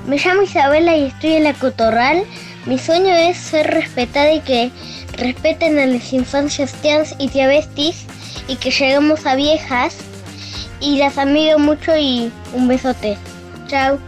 [0.06, 2.24] Me llamo Isabela y estoy en la Cotorral.
[2.66, 4.70] Mi sueño es ser respetada y que
[5.16, 8.06] respeten a las infancias tías y tía Bestis
[8.48, 9.96] y que lleguemos a viejas.
[10.80, 13.18] Y las admiro mucho y un besote.
[13.68, 13.98] Chao.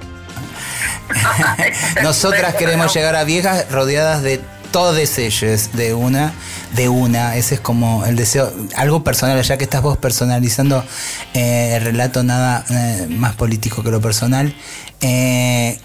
[2.03, 4.41] Nosotras queremos llegar a viejas rodeadas de
[4.73, 6.33] todos ellos, de una,
[6.75, 7.37] de una.
[7.37, 10.83] Ese es como el deseo, algo personal, ya que estás vos personalizando
[11.35, 14.55] eh, el relato, nada eh, más político que lo personal.
[15.03, 15.79] Eh,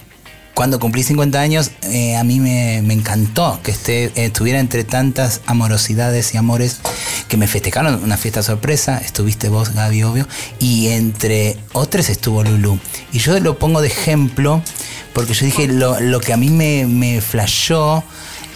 [0.54, 5.42] cuando cumplí 50 años, eh, a mí me, encantó que esté, eh, estuviera entre tantas
[5.46, 6.80] amorosidades y amores
[7.28, 8.98] que me festejaron una fiesta sorpresa.
[8.98, 10.28] Estuviste vos, Gaby, obvio.
[10.60, 12.80] Y entre otros estuvo Lulu.
[13.12, 14.64] Y yo lo pongo de ejemplo
[15.14, 18.04] porque yo dije, lo, lo que a mí me, me flashó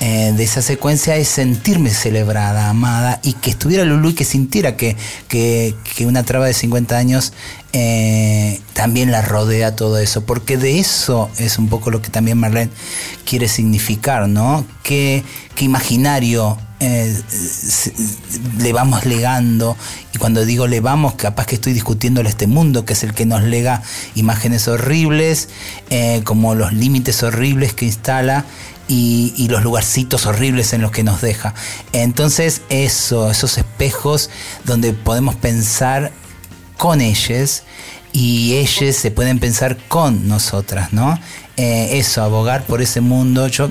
[0.03, 4.75] eh, de esa secuencia es sentirme celebrada, amada, y que estuviera Lulu y que sintiera
[4.75, 5.75] que, que,
[6.07, 7.33] una traba de 50 años
[7.71, 12.39] eh, también la rodea todo eso, porque de eso es un poco lo que también
[12.39, 12.71] Marlene
[13.25, 14.65] quiere significar, ¿no?
[14.81, 17.15] ¿Qué, qué imaginario eh,
[18.57, 19.77] le vamos legando?
[20.15, 23.27] Y cuando digo le vamos, capaz que estoy discutiéndole este mundo, que es el que
[23.27, 23.83] nos lega
[24.15, 25.49] imágenes horribles,
[25.91, 28.45] eh, como los límites horribles que instala
[28.87, 31.53] y, los lugarcitos horribles en los que nos deja.
[31.93, 34.29] Entonces, eso, esos espejos
[34.65, 36.11] donde podemos pensar
[36.77, 37.63] con ellos
[38.11, 41.17] y ellos se pueden pensar con nosotras, ¿no?
[41.57, 43.47] Eh, eso, abogar por ese mundo.
[43.47, 43.69] Yo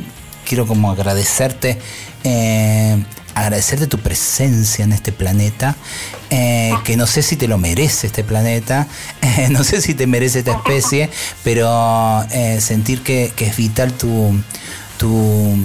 [0.51, 1.79] quiero como agradecerte,
[2.25, 3.01] eh,
[3.37, 5.77] agradecerte tu presencia en este planeta,
[6.29, 8.89] eh, que no sé si te lo merece este planeta,
[9.23, 11.09] eh, no sé si te merece esta especie,
[11.45, 12.27] pero
[12.59, 14.43] sentir que, que es vital tu,
[14.99, 15.57] tu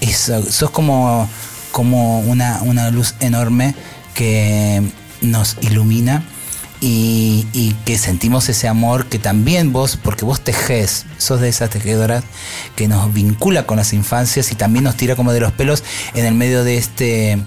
[0.00, 1.28] eso, sos como,
[1.72, 3.74] como una, una luz enorme
[4.14, 4.82] que
[5.20, 6.22] nos ilumina
[6.80, 12.24] y, que sentimos ese amor que también vos, porque vos tejés, sos de esas tejedoras
[12.76, 16.24] que nos vincula con las infancias y también nos tira como de los pelos en
[16.24, 17.38] el medio de este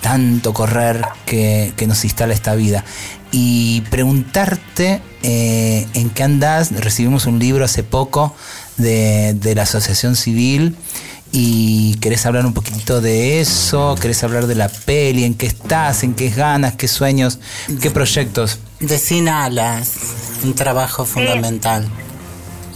[0.00, 2.84] tanto correr que, que nos instala esta vida.
[3.30, 8.34] Y preguntarte eh, en qué andás, recibimos un libro hace poco
[8.76, 10.76] de, de la Asociación Civil
[11.30, 16.02] y querés hablar un poquitito de eso, querés hablar de la peli, en qué estás,
[16.02, 17.38] en qué ganas, qué sueños,
[17.80, 18.58] qué proyectos.
[18.82, 21.88] De Sin Alas, un trabajo fundamental.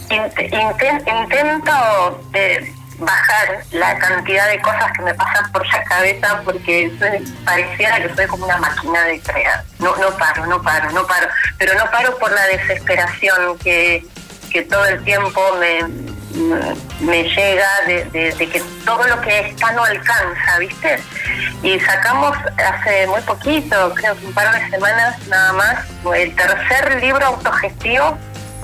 [0.09, 2.21] Int- inten- intento
[2.99, 8.15] bajar la cantidad de cosas que me pasan por la cabeza porque soy- pareciera que
[8.15, 9.63] soy como una máquina de crear.
[9.79, 11.27] No, no paro, no paro, no paro.
[11.59, 14.05] Pero no paro por la desesperación que,
[14.49, 15.79] que todo el tiempo me,
[17.01, 20.99] me llega de, de- de que todo lo que está no alcanza, ¿viste?
[21.63, 25.77] Y sacamos hace muy poquito, creo que un par de semanas nada más,
[26.15, 28.17] el tercer libro autogestivo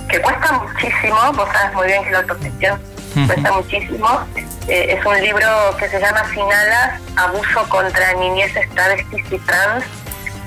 [0.09, 2.81] que cuesta muchísimo, vos sabes muy bien que la autogestión
[3.27, 4.27] cuesta muchísimo.
[4.67, 9.83] Eh, es un libro que se llama Sin alas, abuso contra niñeces travestis y trans.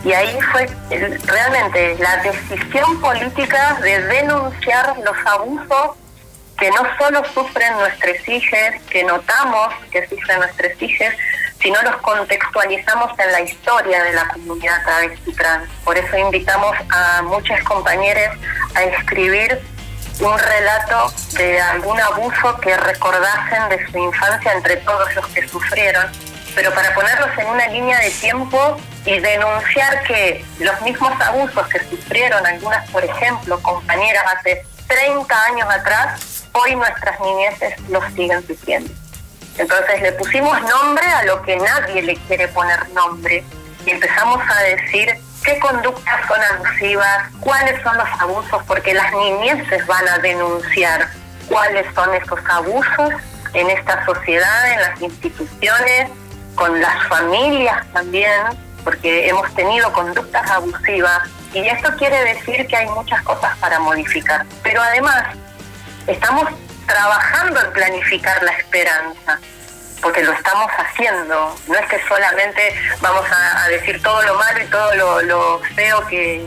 [0.05, 0.69] Y ahí fue
[1.27, 5.97] realmente la decisión política de denunciar los abusos
[6.59, 11.14] que no solo sufren nuestras hijas, que notamos que sufren nuestras hijas,
[11.61, 15.68] sino los contextualizamos en la historia de la comunidad travesti trans.
[15.84, 18.36] Por eso invitamos a muchas compañeras
[18.74, 19.61] a escribir
[20.20, 26.07] un relato de algún abuso que recordasen de su infancia entre todos los que sufrieron,
[26.54, 31.80] pero para ponerlos en una línea de tiempo y denunciar que los mismos abusos que
[31.80, 38.92] sufrieron algunas, por ejemplo, compañeras hace 30 años atrás, hoy nuestras niñeces los siguen sufriendo.
[39.59, 43.42] Entonces le pusimos nombre a lo que nadie le quiere poner nombre
[43.84, 49.86] y empezamos a decir qué conductas son abusivas, cuáles son los abusos, porque las niñeces
[49.86, 51.09] van a denunciar
[51.48, 53.14] cuáles son estos abusos
[53.54, 56.11] en esta sociedad, en las instituciones,
[56.54, 58.42] con las familias también,
[58.82, 64.44] porque hemos tenido conductas abusivas y esto quiere decir que hay muchas cosas para modificar.
[64.62, 65.36] Pero además
[66.07, 66.48] estamos
[66.86, 69.40] trabajando en planificar la esperanza,
[70.00, 71.57] porque lo estamos haciendo.
[71.66, 76.07] No es que solamente vamos a, decir todo lo malo y todo lo, lo feo
[76.07, 76.46] que,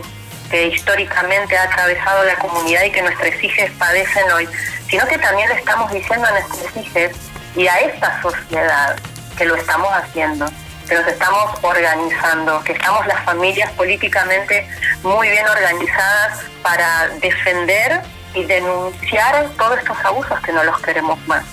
[0.49, 4.47] que históricamente ha atravesado la comunidad y que nuestros hijos padecen hoy,
[4.89, 7.18] sino que también le estamos diciendo a nuestros hijos
[7.55, 8.97] y a esta sociedad
[9.38, 10.45] que lo estamos haciendo,
[10.88, 14.68] que nos estamos organizando, que estamos las familias políticamente
[15.03, 18.01] muy bien organizadas para defender
[18.34, 21.44] y denunciar todos estos abusos que no los queremos más.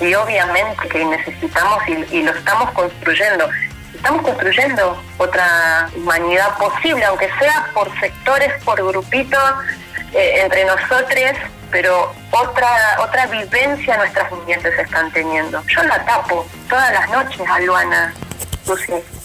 [0.00, 3.48] Y obviamente que necesitamos y, lo estamos construyendo.
[3.94, 9.54] Estamos construyendo otra humanidad posible, aunque sea por sectores, por grupitos,
[10.12, 11.38] eh, entre nosotros,
[11.70, 12.68] pero otra
[13.00, 15.62] otra vivencia nuestras niñeces están teniendo.
[15.66, 18.12] Yo la tapo todas las noches a Luana,
[18.66, 19.21] Lucy.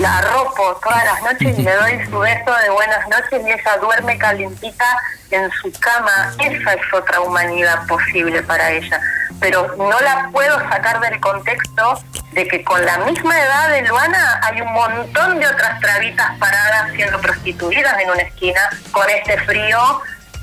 [0.00, 3.76] La arropo todas las noches y le doy su beso de buenas noches y ella
[3.80, 4.84] duerme calientita
[5.30, 6.34] en su cama.
[6.38, 9.00] Esa es otra humanidad posible para ella.
[9.40, 12.02] Pero no la puedo sacar del contexto
[12.32, 16.92] de que con la misma edad de Luana hay un montón de otras trabitas paradas
[16.94, 18.60] siendo prostituidas en una esquina
[18.92, 20.02] con este frío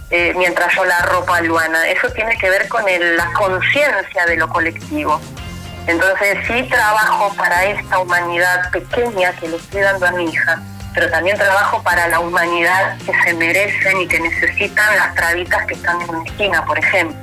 [0.09, 1.87] eh, mientras yo la arropo a Luana.
[1.87, 5.19] Eso tiene que ver con el- la conciencia de lo colectivo.
[5.87, 10.61] Entonces sí trabajo para esta humanidad pequeña que le estoy dando a mi hija,
[10.93, 15.73] pero también trabajo para la humanidad que se merecen y que necesitan las trabitas que
[15.73, 17.17] están en una esquina, por ejemplo.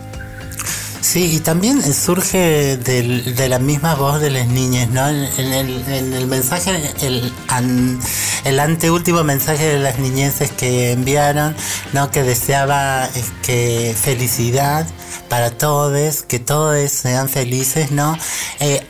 [1.01, 5.09] Sí, y también surge del- de la misma voz de las niñas, ¿no?
[5.09, 7.99] En, en el, en el mensaje, el, an-
[8.45, 11.57] el anteúltimo mensaje de las niñeces que enviaron,
[11.95, 12.11] ¿no?
[12.11, 14.87] Que deseaba eh, que felicidad
[15.31, 18.19] para todos, que todos sean felices, ¿no?
[18.59, 18.85] Eh,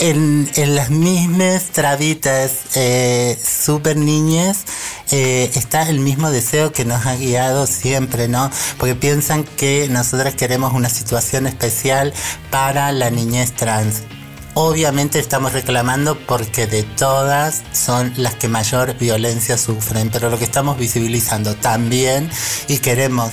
[0.00, 4.64] en, las mismas trabitas eh, super niñas
[5.10, 8.50] eh, está el mismo deseo que nos ha guiado siempre, ¿no?
[8.78, 12.12] Porque piensan que nosotras queremos una situación especial
[12.50, 14.02] para la niñez trans.
[14.54, 20.44] Obviamente estamos reclamando porque de todas son las que mayor violencia sufren, pero lo que
[20.44, 22.28] estamos visibilizando también
[22.68, 23.30] y queremos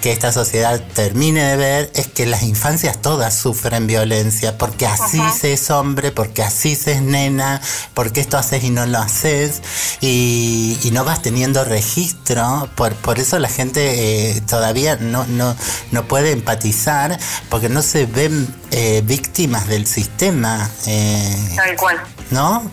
[0.00, 5.20] que esta sociedad termine de ver es que las infancias todas sufren violencia, porque así
[5.36, 7.60] se es hombre, porque así se es nena,
[7.92, 9.62] porque esto haces y no lo haces,
[10.00, 15.56] y, y no vas teniendo registro, por, por eso la gente eh, todavía no, no,
[15.90, 17.18] no puede empatizar,
[17.48, 20.59] porque no se ven eh, víctimas del sistema.
[20.86, 21.96] Eh, Tal cual.
[22.30, 22.70] ¿No?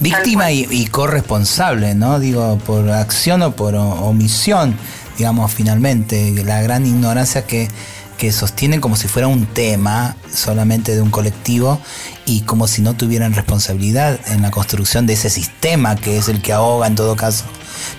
[0.00, 2.18] Víctima y, y corresponsable, ¿no?
[2.18, 4.76] Digo, por acción o por omisión,
[5.18, 6.32] digamos, finalmente.
[6.44, 7.68] La gran ignorancia que,
[8.18, 11.80] que sostienen como si fuera un tema solamente de un colectivo
[12.26, 16.40] y como si no tuvieran responsabilidad en la construcción de ese sistema que es el
[16.40, 17.44] que ahoga en todo caso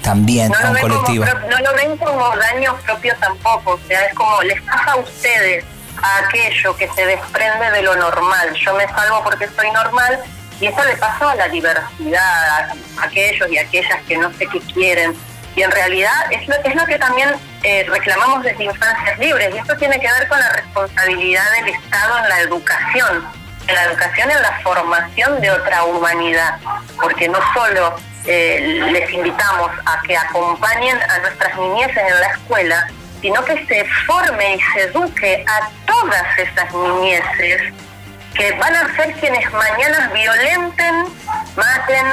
[0.01, 1.25] también No a un como, colectivo.
[1.25, 5.65] no lo ven como daño propio tampoco, o sea, es como les pasa a ustedes
[6.03, 8.53] a aquello que se desprende de lo normal.
[8.53, 10.19] Yo me salvo porque soy normal
[10.59, 14.59] y eso le pasa a la diversidad, a aquellos y aquellas que no sé qué
[14.73, 15.15] quieren.
[15.55, 17.29] Y en realidad es lo, es lo que también
[17.63, 22.17] eh, reclamamos desde Infancias Libres, y esto tiene que ver con la responsabilidad del Estado
[22.17, 23.27] en la educación,
[23.67, 26.57] en la educación en la formación de otra humanidad,
[26.99, 27.95] porque no solo
[28.25, 32.87] eh, les invitamos a que acompañen a nuestras niñeces en la escuela,
[33.23, 37.73] sino que se forme y se eduque a todas esas niñeces
[38.35, 41.05] que van a ser quienes mañana violenten,
[41.55, 42.07] maten,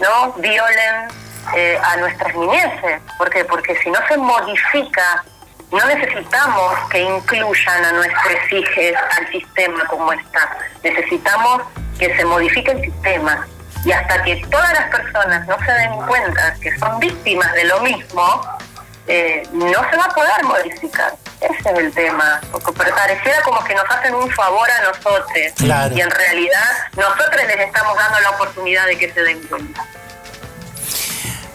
[0.00, 1.08] no violen
[1.54, 3.00] eh, a nuestras niñeces.
[3.18, 3.44] ¿Por qué?
[3.44, 5.24] Porque si no se modifica,
[5.70, 10.56] no necesitamos que incluyan a nuestros hijos al sistema como está.
[10.82, 11.62] Necesitamos
[12.00, 13.46] que se modifique el sistema.
[13.84, 17.80] Y hasta que todas las personas no se den cuenta que son víctimas de lo
[17.80, 18.58] mismo,
[19.06, 21.14] eh, no se va a poder modificar.
[21.40, 22.40] Ese es el tema.
[22.52, 25.26] Porque pareciera como que nos hacen un favor a nosotros.
[25.56, 25.96] Claro.
[25.96, 29.84] Y en realidad nosotros les estamos dando la oportunidad de que se den cuenta.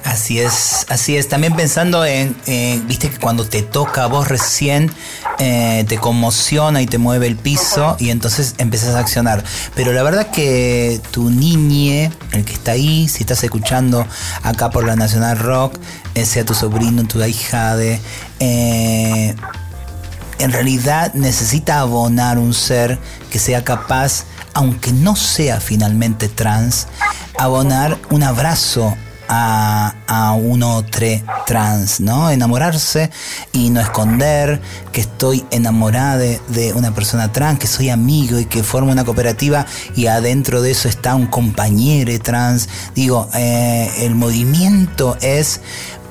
[0.03, 1.27] Así es, así es.
[1.27, 2.35] También pensando en,
[2.87, 4.89] viste que cuando te toca a vos recién,
[5.37, 9.43] eh, te conmociona y te mueve el piso y entonces empezás a accionar.
[9.75, 14.07] Pero la verdad que tu niñe, el que está ahí, si estás escuchando
[14.43, 15.77] acá por la Nacional Rock,
[16.26, 17.99] sea tu sobrino, tu hija de...
[18.39, 19.36] eh,
[20.39, 22.99] en realidad necesita abonar un ser
[23.32, 26.88] que sea capaz, aunque no sea finalmente trans,
[27.39, 28.95] abonar un abrazo
[29.30, 31.07] a, a un otro
[31.45, 32.30] trans, ¿no?
[32.30, 33.09] Enamorarse
[33.51, 34.61] y no esconder
[34.91, 39.03] que estoy enamorada de, de una persona trans, que soy amigo y que formo una
[39.05, 39.65] cooperativa
[39.95, 42.70] y adentro de eso está un compañero trans.
[42.95, 45.61] Digo, eh, el movimiento es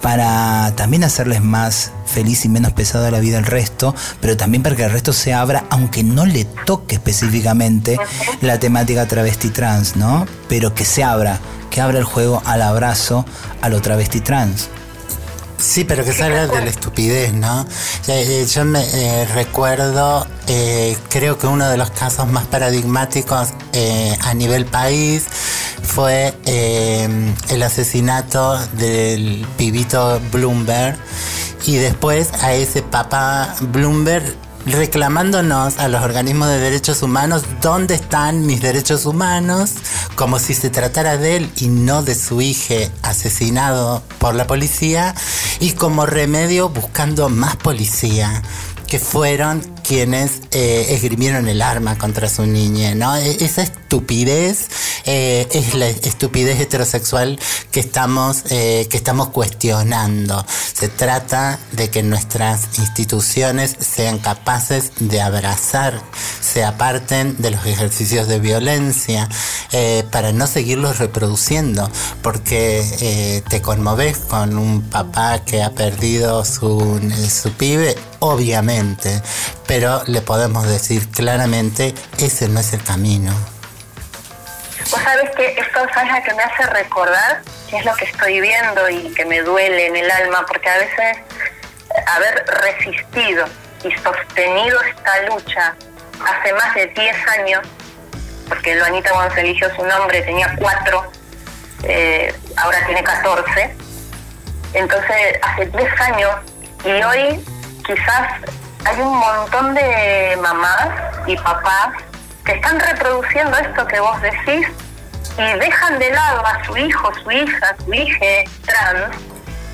[0.06, 4.76] para también hacerles más feliz y menos pesado la vida al resto, pero también para
[4.76, 7.98] que el resto se abra, aunque no le toque específicamente
[8.40, 10.24] la temática travesti trans, ¿no?
[10.48, 11.40] Pero que se abra,
[11.70, 13.24] que abra el juego al abrazo
[13.62, 14.68] a lo travesti trans.
[15.58, 17.66] Sí, pero que salga de la estupidez, ¿no?
[18.06, 24.34] Yo me eh, recuerdo, eh, creo que uno de los casos más paradigmáticos eh, a
[24.34, 25.24] nivel país
[25.82, 27.08] fue eh,
[27.50, 30.96] el asesinato del pibito Bloomberg
[31.66, 38.46] y después a ese papá Bloomberg reclamándonos a los organismos de derechos humanos dónde están
[38.46, 39.74] mis derechos humanos,
[40.16, 45.14] como si se tratara de él y no de su hijo asesinado por la policía,
[45.60, 48.42] y como remedio buscando más policía
[48.88, 53.14] que fueron quienes eh, esgrimieron el arma contra su niña, ¿no?
[53.16, 54.68] E- Esa estupidez
[55.04, 57.38] eh, es la estupidez heterosexual
[57.70, 60.44] que estamos, eh, que estamos cuestionando.
[60.74, 66.02] Se trata de que nuestras instituciones sean capaces de abrazar,
[66.40, 69.28] se aparten de los ejercicios de violencia
[69.72, 71.88] eh, para no seguirlos reproduciendo,
[72.22, 79.22] porque te conmoves con un papá que ha perdido su, su pibe, obviamente,
[79.66, 83.32] pero le podemos decir claramente, ese no es el camino.
[84.90, 88.40] Vos sabés que esto sabes a que me hace recordar qué es lo que estoy
[88.40, 91.18] viendo y que me duele en el alma, porque a veces
[92.06, 93.46] haber resistido
[93.84, 95.74] y sostenido esta lucha
[96.24, 97.62] hace más de 10 años,
[98.48, 101.12] porque Luanita cuando se eligió su nombre tenía 4,
[102.56, 103.76] ahora tiene 14,
[104.74, 106.30] entonces hace 10 años
[106.84, 107.44] y hoy
[107.86, 108.28] quizás
[108.84, 110.88] hay un montón de mamás
[111.26, 111.94] y papás
[112.44, 114.66] que están reproduciendo esto que vos decís
[115.38, 119.16] y dejan de lado a su hijo, su hija, su hija trans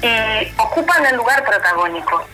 [0.03, 2.27] y ocupan el lugar protagónico.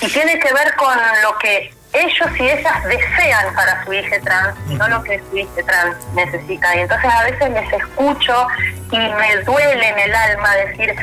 [0.00, 4.56] Y tiene que ver con lo que ellos y ellas desean para su hija trans,
[4.68, 6.76] no lo que su hija trans necesita.
[6.76, 8.46] Y entonces a veces les escucho
[8.90, 10.94] y me duele en el alma decir,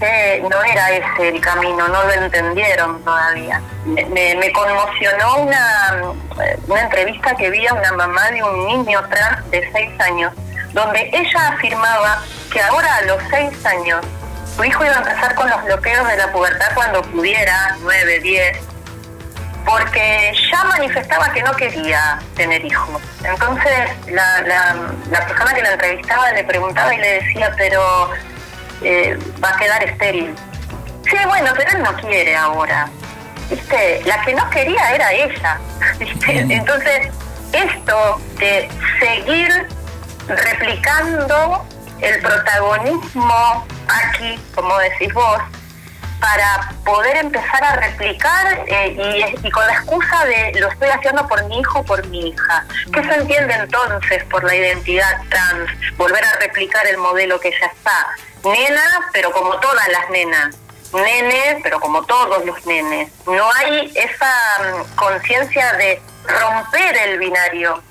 [0.00, 3.60] eh, no era ese el camino, no lo entendieron todavía.
[3.84, 6.02] Me, conmocionó una,
[6.66, 10.32] una entrevista que vi a una mamá de un niño trans de 6 años,
[10.72, 12.22] donde ella afirmaba
[12.52, 14.04] que ahora a los 6 años
[14.54, 18.58] su hijo iba a empezar con los bloqueos de la pubertad cuando pudiera, 9, 10,
[19.64, 23.02] porque ya manifestaba que no quería tener hijos.
[23.24, 24.76] Entonces la, la,
[25.10, 28.10] la persona que la entrevistaba le preguntaba y le decía, pero
[28.82, 30.34] eh, va a quedar estéril.
[31.04, 32.88] Sí, bueno, pero él no quiere ahora.
[33.50, 34.02] ¿Viste?
[34.04, 35.58] La que no quería era ella.
[35.98, 36.40] ¿Viste?
[36.40, 37.08] Entonces,
[37.52, 38.68] esto de
[38.98, 39.68] seguir
[40.28, 41.64] replicando
[42.00, 45.40] el protagonismo aquí, como decís vos,
[46.20, 51.26] para poder empezar a replicar eh, y, y con la excusa de lo estoy haciendo
[51.28, 52.64] por mi hijo, por mi hija.
[52.92, 55.70] ¿Qué se entiende entonces por la identidad trans?
[55.96, 58.06] Volver a replicar el modelo que ya está.
[58.52, 58.82] Nena,
[59.12, 60.56] pero como todas las nenas.
[60.92, 63.10] nene, pero como todos los nenes.
[63.26, 67.82] No hay esa mm, conciencia de romper el binario,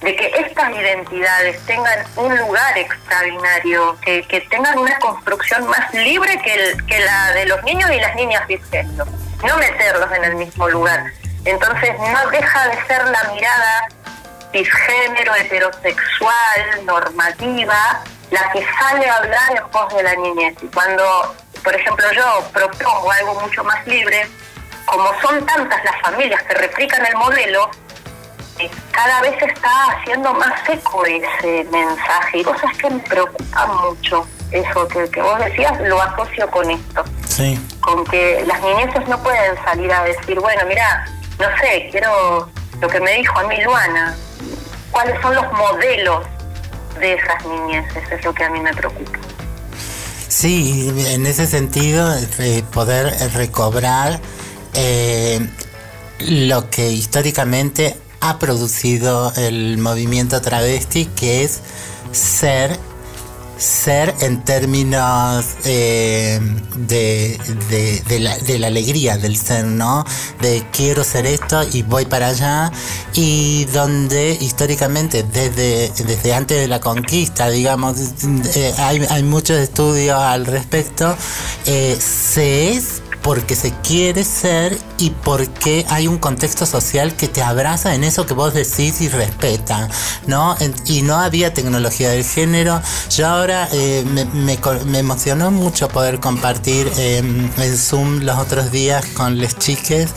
[0.00, 6.38] de que estas identidades tengan un lugar extraordinario, que, que tengan una construcción más libre
[6.42, 9.06] que, el- que la de los niños y las niñas cisgénero,
[9.46, 11.04] no meterlos en el mismo lugar.
[11.46, 13.88] Entonces no deja de ser la mirada
[14.52, 18.02] cisgénero, heterosexual, normativa,
[18.34, 20.54] la que sale a hablar en pos de la niñez.
[20.62, 24.26] Y cuando, por ejemplo, yo propongo algo mucho más libre,
[24.86, 27.70] como son tantas las familias que replican el modelo,
[28.58, 32.38] eh, cada vez está haciendo más eco ese mensaje.
[32.38, 37.04] Y cosas que me preocupan mucho, eso que, que vos decías, lo asocio con esto
[37.28, 37.58] Sí.
[37.80, 41.04] con que las niñeces no pueden salir a decir, bueno, mira,
[41.38, 42.48] no sé, quiero
[42.80, 44.14] lo que me dijo a mí Luana,
[44.92, 46.24] cuáles son los modelos
[46.98, 49.18] de esas niñeces, es lo que a mí me preocupa.
[50.28, 54.20] Sí, en ese sentido, eh, poder recobrar
[54.74, 55.40] eh,
[56.18, 61.60] lo que históricamente ha producido el movimiento travesti, que es
[62.12, 62.78] ser,
[63.58, 66.40] ser en términos eh,
[66.76, 67.38] de,
[67.68, 70.04] de- la alegría del ser, ¿no?
[70.40, 72.70] De quiero ser esto y voy para allá,
[73.14, 77.96] y donde históricamente, desde, desde antes de la conquista, digamos,
[78.54, 81.16] eh, hay, hay muchos estudios al respecto,
[81.66, 87.42] eh, se es porque se quiere ser y porque hay un contexto social que te
[87.42, 89.88] abraza en eso que vos decís y respeta,
[90.26, 90.54] ¿no?
[90.86, 92.82] Y no había tecnología del género.
[93.10, 98.70] Yo ahora eh, me, me me emocionó mucho poder compartir eh, en Zoom los otros
[98.70, 100.10] días con les chiques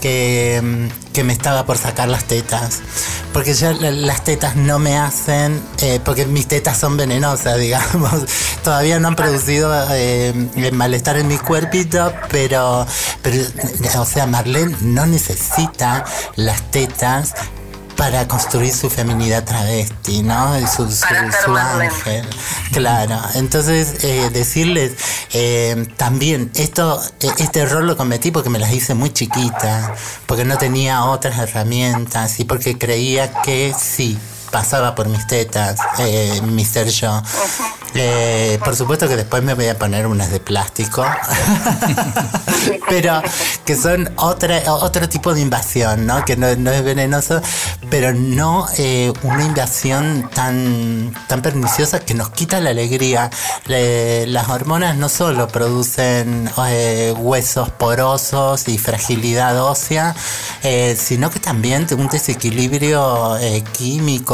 [0.00, 2.78] que, mm, que me estaba por sacar las tetas.
[3.32, 8.12] Porque ya la- las tetas no me hacen, eh, porque mis tetas son venenosas, digamos.
[8.62, 10.32] Todavía no han producido eh,
[10.72, 12.86] malestar en mi cuerpito, pero,
[13.20, 13.42] pero,
[14.00, 16.04] o sea, Marlene no necesita
[16.36, 17.34] las tetas
[17.98, 20.56] para construir su feminidad travesti, ¿no?
[20.56, 21.04] Y Su, su,
[21.44, 22.24] su ángel.
[22.72, 23.20] Claro.
[23.34, 24.92] Entonces, eh, decirles,
[25.32, 29.96] eh, también, esto, eh, este rol lo cometí porque me las hice muy chiquita,
[30.26, 34.16] porque no tenía otras herramientas y porque creía que sí,
[34.50, 37.22] pasaba por mis tetas, eh, ser yo.
[37.94, 41.04] Eh, por supuesto que después me voy a poner unas de plástico,
[42.88, 43.22] pero
[43.64, 46.24] que son otra, otro tipo de invasión, ¿no?
[46.24, 47.40] Que no, no es venenoso,
[47.90, 53.30] pero no eh, una invasión tan, tan perniciosa que nos quita la alegría.
[53.66, 60.14] Le- las hormonas no solo producen eh, huesos porosos y fragilidad ósea,
[60.96, 63.64] sino que también un desequilibrio eh,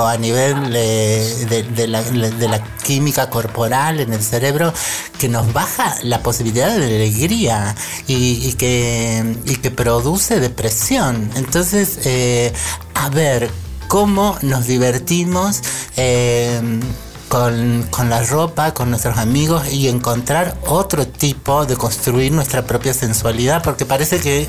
[0.06, 4.72] a nivel eh, de, la, de la química corporal en el cerebro
[5.18, 7.74] que nos baja la posibilidad de alegría
[8.06, 11.30] y, y que, y que produce depresión.
[11.36, 12.52] Entonces, eh,
[12.94, 13.50] a ver,
[13.88, 15.62] cómo nos divertimos
[15.96, 16.80] eh,
[17.28, 22.94] con, con la ropa, con nuestros amigos y encontrar otro tipo de construir nuestra propia
[22.94, 24.48] sensualidad, porque parece que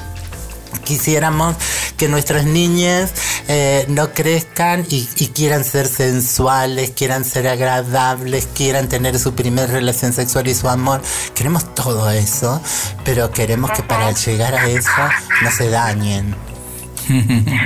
[0.80, 1.55] quisiéramos
[1.97, 3.13] que nuestras niñas
[3.47, 9.69] eh, no crezcan y, y quieran ser sensuales, quieran ser agradables, quieran tener su primer
[9.69, 11.01] relación sexual y su amor.
[11.34, 12.61] Queremos todo eso,
[13.03, 14.89] pero queremos que para llegar a eso
[15.41, 16.36] no se dañen.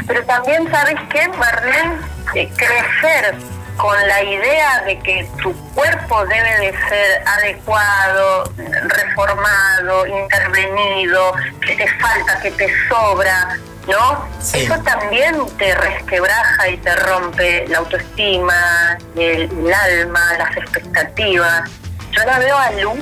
[0.08, 1.96] Pero también, ¿sabes qué, Marlene?
[2.36, 3.36] Eh, crecer
[3.80, 11.88] con la idea de que tu cuerpo debe de ser adecuado, reformado, intervenido, que te
[11.98, 13.58] falta, que te sobra,
[13.88, 14.28] ¿no?
[14.42, 14.64] Sí.
[14.66, 21.70] Eso también te resquebraja y te rompe la autoestima, el, el alma, las expectativas.
[22.12, 22.98] Yo la veo a Lu,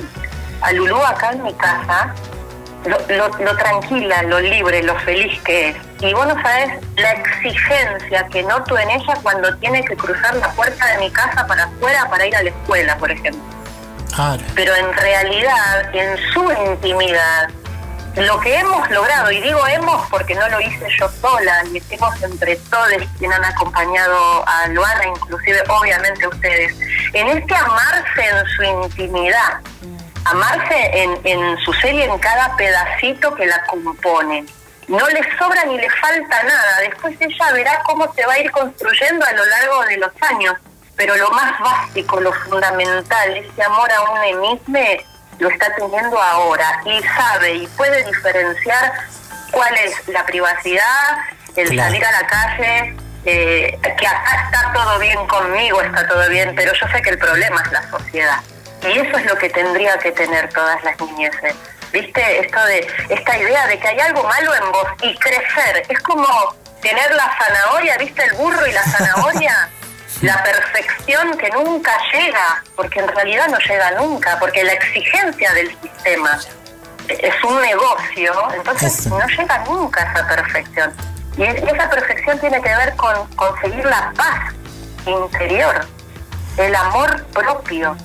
[0.60, 2.14] a Lulú acá en mi casa,
[2.86, 5.76] lo, lo- lo tranquila, lo libre, lo feliz que es.
[6.00, 10.48] Y vos no sabés la exigencia que noto en ella cuando tiene que cruzar la
[10.52, 13.42] puerta de mi casa para afuera para ir a la escuela, por ejemplo.
[14.14, 14.42] Claro.
[14.54, 17.48] Pero en realidad, en su intimidad,
[18.16, 22.20] lo que hemos logrado, y digo hemos porque no lo hice yo sola, lo hicimos
[22.22, 26.74] entre todos quienes han acompañado a Luana, inclusive obviamente ustedes,
[27.12, 29.60] en este amarse en su intimidad,
[30.24, 34.44] amarse en, en su ser y en cada pedacito que la compone.
[34.88, 38.50] No le sobra ni le falta nada, después ella verá cómo se va a ir
[38.50, 40.54] construyendo a lo largo de los años,
[40.96, 44.78] pero lo más básico, lo fundamental, ese amor a un mismo,
[45.38, 48.92] lo está teniendo ahora y sabe y puede diferenciar
[49.50, 51.18] cuál es la privacidad,
[51.54, 51.90] el Claro.
[51.90, 56.72] salir a la calle, eh, que acá está todo bien conmigo, está todo bien, pero
[56.72, 58.38] yo sé que el problema es la sociedad.
[58.82, 61.54] Y eso es lo que tendría que tener todas las niñeces.
[61.92, 62.40] ¿viste?
[62.40, 65.82] Esto de, esta idea de que hay algo malo en vos y crecer.
[65.88, 66.26] Es como
[66.82, 68.22] tener la zanahoria, ¿viste?
[68.24, 69.68] El burro y la zanahoria.
[70.22, 75.70] la perfección que nunca llega, porque en realidad no llega nunca, porque la exigencia del
[75.80, 76.38] sistema
[77.08, 80.92] es un negocio, entonces no llega nunca a esa perfección.
[81.36, 84.54] Y es- esa perfección tiene que ver con conseguir la paz
[85.06, 85.86] interior,
[86.56, 87.96] el amor propio.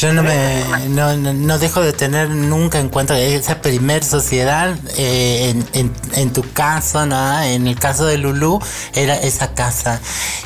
[0.00, 5.54] Yo no me no, no, dejo de tener nunca en cuenta esa primer sociedad eh,
[5.72, 7.42] en, en, tu caso, ¿no?
[7.42, 8.60] en el caso de Lulu,
[8.94, 10.00] era esa casa.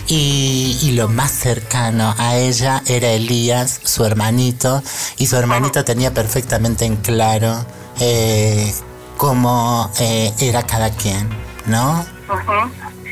[0.06, 4.82] Y, y lo más cercano a ella era Elías, su hermanito,
[5.18, 7.64] y su hermanito tenía perfectamente en claro
[8.00, 8.72] eh,
[9.16, 11.28] cómo eh, era cada quien,
[11.66, 12.04] ¿no?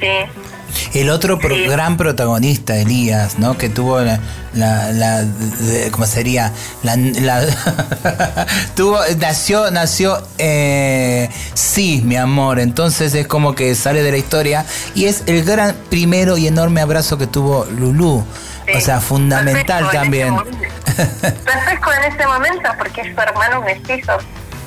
[0.01, 0.58] Sí.
[0.95, 3.57] El otro pro- gran protagonista, Elías, ¿no?
[3.59, 4.21] Que tuvo la,
[4.55, 6.53] la, la- de- ¿cómo sería?
[6.83, 7.45] La, la-
[8.77, 12.59] tuvo, nació, nació, eh, sí, mi amor.
[12.61, 14.65] Entonces es como que sale de la historia
[14.95, 18.25] y es el gran primero y enorme abrazo que tuvo Lulú.
[18.75, 20.37] O sea, fundamental Perfecto, en también.
[21.45, 24.13] Perfecto en ese momento porque es su hermano mellizo.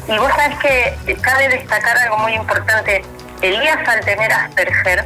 [0.08, 3.04] Y vos sabés que cabe destacar algo muy importante.
[3.44, 5.06] Elías al tener Asperger,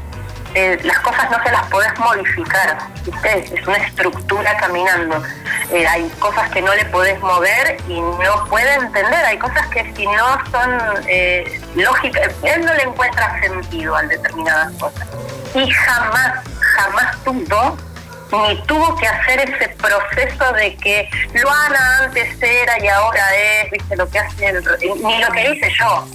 [0.56, 3.56] eh, las cosas no se las podés modificar, ¿viste?
[3.56, 5.22] Es una estructura caminando.
[5.72, 9.26] Eh, hay cosas que no le podés mover y no puede entender.
[9.26, 14.72] Hay cosas que si no son eh, lógicas, él no le encuentra sentido a determinadas
[14.80, 15.08] cosas.
[15.54, 17.78] Y jamás, jamás tuvo
[18.32, 23.96] ni tuvo que hacer ese proceso de que Luana antes era y ahora es, viste
[23.96, 24.64] lo que hace el,
[25.04, 26.08] ni lo que hice yo.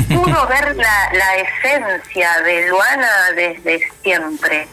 [0.14, 4.66] Pudo ver la, la esencia de Luana desde siempre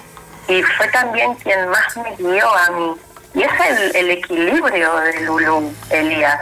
[0.47, 2.95] y fue también quien más me guió a mí.
[3.36, 6.39] Y es el, el equilibrio de Lulu, Elías.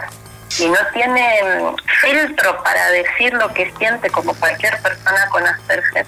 [0.58, 6.06] Y no tiene mm, filtro para decir lo que siente como cualquier persona con Asperger.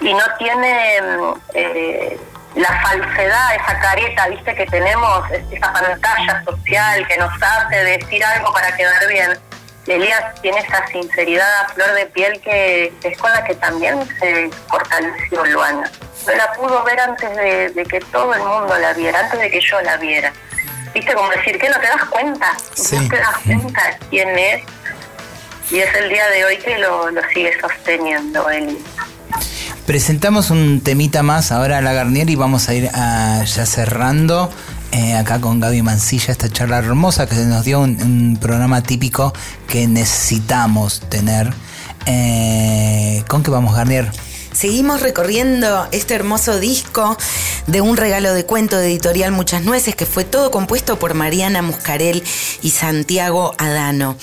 [0.00, 2.20] Y no tiene mm, eh,
[2.54, 8.24] la falsedad, esa careta, viste, que tenemos, es- esa pantalla social que nos hace decir
[8.24, 9.36] algo para quedar bien.
[9.86, 14.50] Elías tiene esa sinceridad a flor de piel que es con la que también se
[14.68, 15.90] fortaleció Luana.
[16.26, 19.50] No la pudo ver antes de, de que todo el mundo la viera, antes de
[19.50, 20.32] que yo la viera.
[20.94, 22.46] Viste, como decir, que no te das cuenta?
[22.74, 22.96] Sí.
[22.96, 24.62] No te das cuenta quién es.
[25.70, 28.78] Y es el día de hoy que lo, lo sigue sosteniendo él.
[29.86, 34.50] Presentamos un temita más ahora a la Garnier y vamos a ir a- ya cerrando
[34.94, 39.32] eh, acá con Gaby Mancilla esta charla hermosa que nos dio un, un programa típico
[39.66, 41.52] que necesitamos tener.
[42.06, 44.08] Eh, ¿Con qué vamos, Garnier?
[44.52, 47.16] Seguimos recorriendo este hermoso disco
[47.66, 51.60] de un regalo de cuento de editorial Muchas Nueces, que fue todo compuesto por Mariana
[51.60, 52.22] Muscarel
[52.62, 54.16] y Santiago Adano.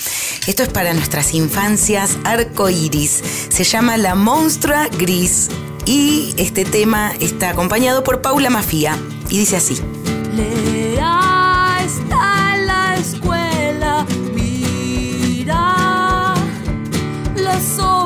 [0.47, 3.21] Esto es para nuestras infancias arco iris.
[3.49, 5.49] Se llama La Monstrua Gris.
[5.85, 8.97] Y este tema está acompañado por Paula Mafía.
[9.29, 9.81] Y dice así.
[10.35, 15.75] Lea está en la escuela, mira
[17.35, 18.00] la sombra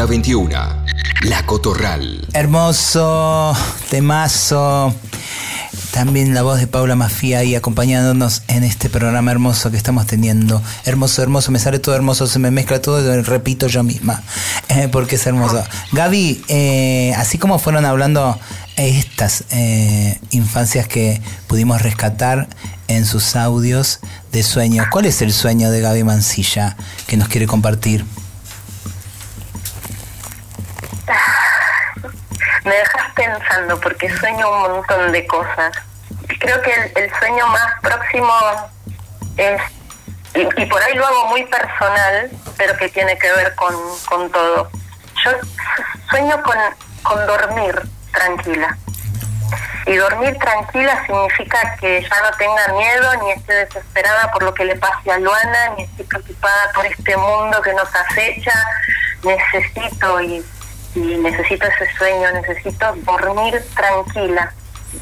[0.00, 0.84] de 20 a 21.
[1.24, 2.26] La Cotorral.
[2.32, 3.54] Hermoso,
[3.90, 4.94] temazo.
[5.92, 10.62] También la voz de Paula Mafia ahí acompañándonos en este programa hermoso que estamos teniendo.
[10.86, 14.22] Hermoso, hermoso, me sale todo hermoso, se me mezcla todo, y repito yo misma,
[14.68, 15.62] eh, porque es hermoso.
[15.92, 18.38] Gaby, eh, así como fueron hablando
[18.76, 22.48] estas eh, infancias que pudimos rescatar
[22.88, 24.00] en sus audios
[24.32, 26.76] de sueño, ¿cuál es el sueño de Gaby Mancilla
[27.06, 28.06] que nos quiere compartir?
[32.64, 32.74] Me
[33.80, 35.72] porque sueño un montón de cosas.
[36.38, 38.32] Creo que el, el sueño más próximo
[39.36, 39.60] es,
[40.34, 43.74] y, y por ahí lo hago muy personal, pero que tiene que ver con,
[44.06, 44.70] con todo.
[45.24, 45.32] Yo
[46.10, 46.56] sueño con,
[47.02, 47.80] con dormir
[48.12, 48.76] tranquila.
[49.86, 54.64] Y dormir tranquila significa que ya no tenga miedo, ni esté desesperada por lo que
[54.64, 58.52] le pase a Luana, ni esté preocupada por este mundo que nos acecha.
[59.24, 60.44] Necesito y
[60.94, 64.52] y necesito ese sueño, necesito dormir tranquila,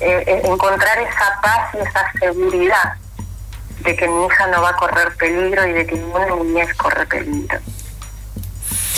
[0.01, 2.95] eh, eh, encontrar esa paz y esa seguridad
[3.80, 7.07] de que mi hija no va a correr peligro y de que ninguna niñez corre
[7.07, 7.59] peligro.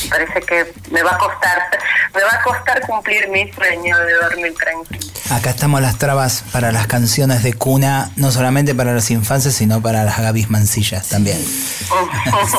[0.09, 1.71] Parece que me va a costar,
[2.15, 5.10] me va a costar cumplir mi sueño de dormir tranquila.
[5.31, 9.81] Acá estamos las trabas para las canciones de cuna, no solamente para las infancias, sino
[9.81, 11.39] para las Gavis Mancillas también.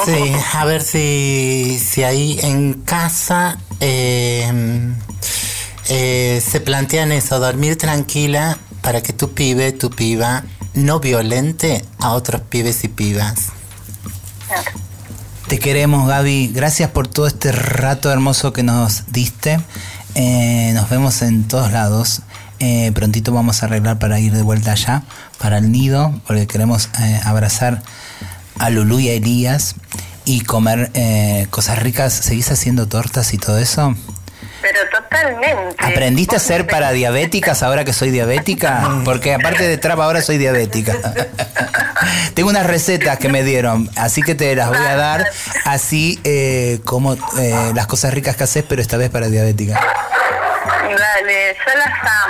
[0.06, 4.50] Sí, a ver si, si ahí en casa eh,
[5.90, 12.14] eh, se plantean eso, dormir tranquila para que tu pibe, tu piba, no violente a
[12.14, 13.48] otros pibes y pibas.
[15.48, 16.52] Te queremos, Gaby.
[16.54, 19.60] Gracias por todo este rato hermoso que nos diste.
[20.16, 22.22] Eh, nos vemos en todos lados.
[22.62, 25.04] Eh, prontito vamos a arreglar para ir de vuelta allá,
[25.40, 27.82] para el nido, porque queremos eh, abrazar
[28.60, 29.76] a Lulú y a Elías
[30.26, 32.14] y comer eh, cosas ricas.
[32.14, 33.96] ¿Seguís haciendo tortas y todo eso?
[34.62, 35.76] Pero totalmente.
[35.80, 39.02] ¿Aprendiste a ser para diabéticas ahora que soy diabética?
[39.04, 40.96] Porque aparte de trap ahora soy diabética.
[42.36, 45.26] Tengo unas recetas que me dieron, así que te las voy a dar
[45.66, 49.80] así eh, como eh, las cosas ricas que haces, pero esta vez para diabética.
[50.84, 52.21] Dale, yo las amo,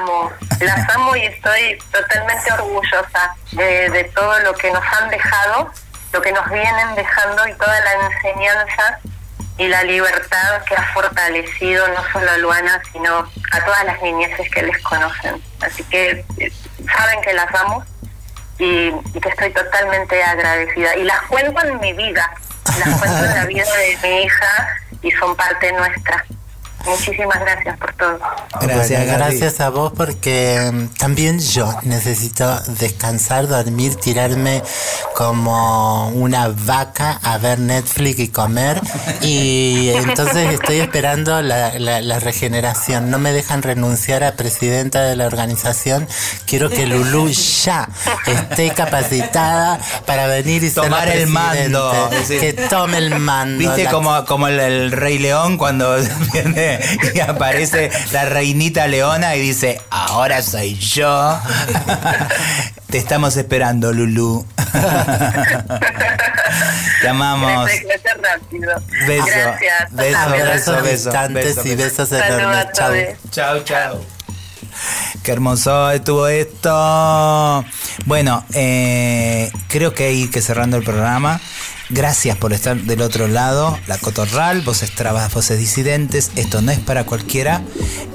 [0.65, 5.71] las amo y estoy totalmente orgullosa de, de todo lo que nos han dejado,
[6.13, 8.99] lo que nos vienen dejando y toda la enseñanza
[9.57, 14.49] y la libertad que ha fortalecido no solo a Luana, sino a todas las niñeces
[14.49, 15.41] que les conocen.
[15.61, 16.51] Así que eh,
[16.95, 17.83] saben que las amo
[18.57, 20.95] y, y que estoy totalmente agradecida.
[20.95, 22.31] Y las cuento en mi vida,
[22.79, 26.25] las cuento en la vida de mi hija y son parte nuestra.
[26.85, 28.19] Muchísimas gracias por todo.
[28.61, 34.61] Gracias, gracias a vos porque mm, también yo necesito descansar, dormir, tirarme
[35.15, 38.81] como una vaca a ver Netflix y comer.
[39.21, 43.09] Y entonces estoy esperando la, la- la regeneración.
[43.09, 46.07] No me dejan renunciar a presidenta de la organización.
[46.45, 47.87] Quiero que Lulú ya
[48.25, 52.09] esté capacitada para venir y ser Tomar la el mando.
[52.27, 53.59] Que tome el mando.
[53.59, 55.95] ¿Viste La- como, como el, el Rey León cuando
[56.33, 56.70] viene
[57.15, 61.39] y aparece la reinita leona y dice, ahora soy yo?
[62.89, 64.45] Te estamos esperando, Lulu.
[67.01, 67.69] Te amamos.
[69.07, 69.91] Beso, Gracias.
[69.91, 72.05] beso, Abrazos beso, beso, y beso.
[72.05, 72.67] besos enormes.
[72.73, 72.93] Chau.
[73.31, 74.01] Chao, chao.
[75.23, 77.65] Qué hermoso estuvo esto.
[78.05, 81.39] Bueno, eh, creo que hay que ir cerrando el programa.
[81.93, 83.77] Gracias por estar del otro lado.
[83.87, 86.31] La Cotorral, voces trabas, voces disidentes.
[86.37, 87.61] Esto no es para cualquiera.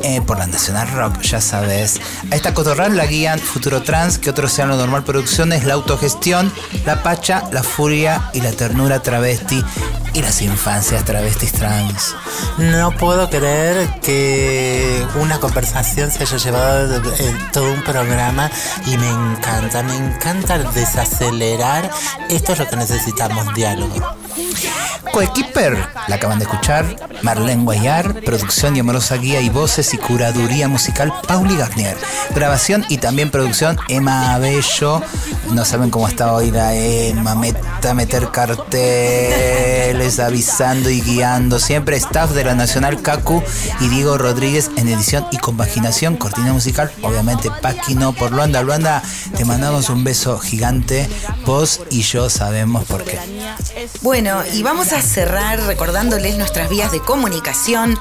[0.02, 2.00] eh, por la Nacional Rock, ya sabes.
[2.30, 6.52] A esta Cotorral la guían Futuro Trans, que otro sea lo normal producciones, la autogestión,
[6.84, 9.62] la pacha, la furia y la ternura travesti
[10.16, 12.14] y las infancias travestis trans.
[12.56, 18.50] No puedo creer que una conversación se haya llevado eh, todo un programa
[18.86, 21.90] y me encanta, me encanta desacelerar.
[22.30, 24.16] Esto es lo que necesitamos, diálogo.
[25.12, 26.84] Coequiper, la acaban de escuchar,
[27.22, 31.96] Marlene Guayar, producción y amorosa guía y voces y curaduría musical Pauli Garnier,
[32.34, 35.00] grabación y también producción Emma Abello,
[35.52, 42.30] no saben cómo está hoy la Emma, meta meter carteles, avisando y guiando, siempre staff
[42.30, 43.42] de la Nacional Cacu
[43.80, 49.02] y Diego Rodríguez en edición y compaginación, cortina musical, obviamente Paquino por Luanda, Luanda,
[49.36, 51.08] te mandamos un beso gigante,
[51.44, 53.18] vos y yo sabemos por qué.
[54.02, 57.98] Bueno, y vamos a cerrar recordándoles nuestras vías de comunicación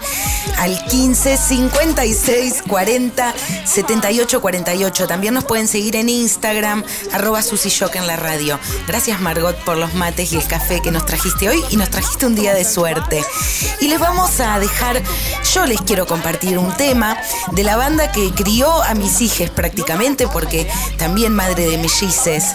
[0.59, 3.33] al 15 56 40
[3.65, 5.07] 78 48.
[5.07, 8.59] También nos pueden seguir en Instagram, arroba Susy en la radio.
[8.87, 12.25] Gracias Margot por los mates y el café que nos trajiste hoy y nos trajiste
[12.25, 13.23] un día de suerte.
[13.79, 15.01] Y les vamos a dejar,
[15.53, 17.17] yo les quiero compartir un tema
[17.53, 20.67] de la banda que crió a mis hijas prácticamente, porque
[20.97, 22.53] también madre de mellices.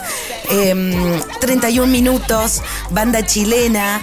[0.50, 2.60] Em, 31 minutos,
[2.90, 4.02] banda chilena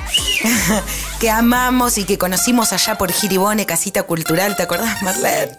[1.20, 5.56] que amamos y que conocimos allá por Giribone, Casita Cultural, ¿te acordás, Marlene?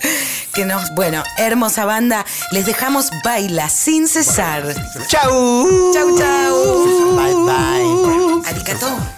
[0.55, 4.75] Que nos, bueno, hermosa banda, les dejamos baila sin cesar.
[5.07, 5.93] ¡Chau!
[5.93, 7.15] ¡Chau, chau!
[7.15, 8.51] Bye, bye.
[8.51, 9.18] Arigato.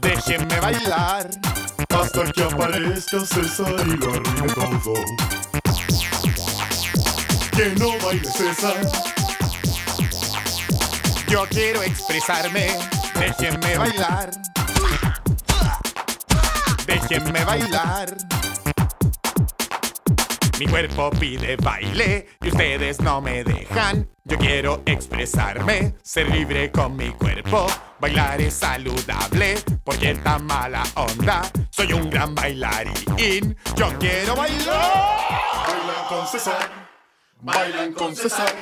[0.00, 1.30] Déjenme bailar
[1.90, 4.94] hasta que aparezca César y lo arruine todo.
[7.52, 8.80] Que no baile César.
[11.28, 12.66] Yo quiero expresarme,
[13.14, 14.30] déjenme bailar.
[16.86, 18.16] Déjenme bailar.
[20.60, 24.06] Mi cuerpo pide baile y ustedes no me dejan.
[24.24, 27.66] Yo quiero expresarme, ser libre con mi cuerpo.
[27.98, 31.50] Bailar es saludable porque está mala onda.
[31.70, 33.56] Soy un gran bailarín.
[33.74, 35.30] Yo quiero bailar.
[35.66, 36.68] Bailan con César,
[37.40, 38.52] bailan con César.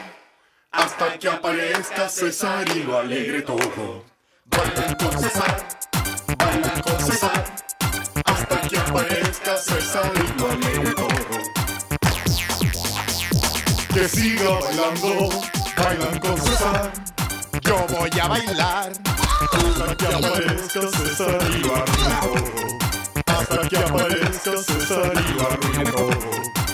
[0.70, 4.05] Hasta que aparezca César y lo alegre todo.
[4.44, 5.68] Bailan con César,
[6.38, 7.44] bailan con César.
[8.24, 11.07] Hasta que aparezca César y lo alegre todo
[13.99, 15.28] que siga bailando,
[15.76, 16.92] bailan con César.
[17.62, 21.62] Yo voy a bailar hasta que aparezca César y.
[23.26, 26.67] Hasta que aparezca César y.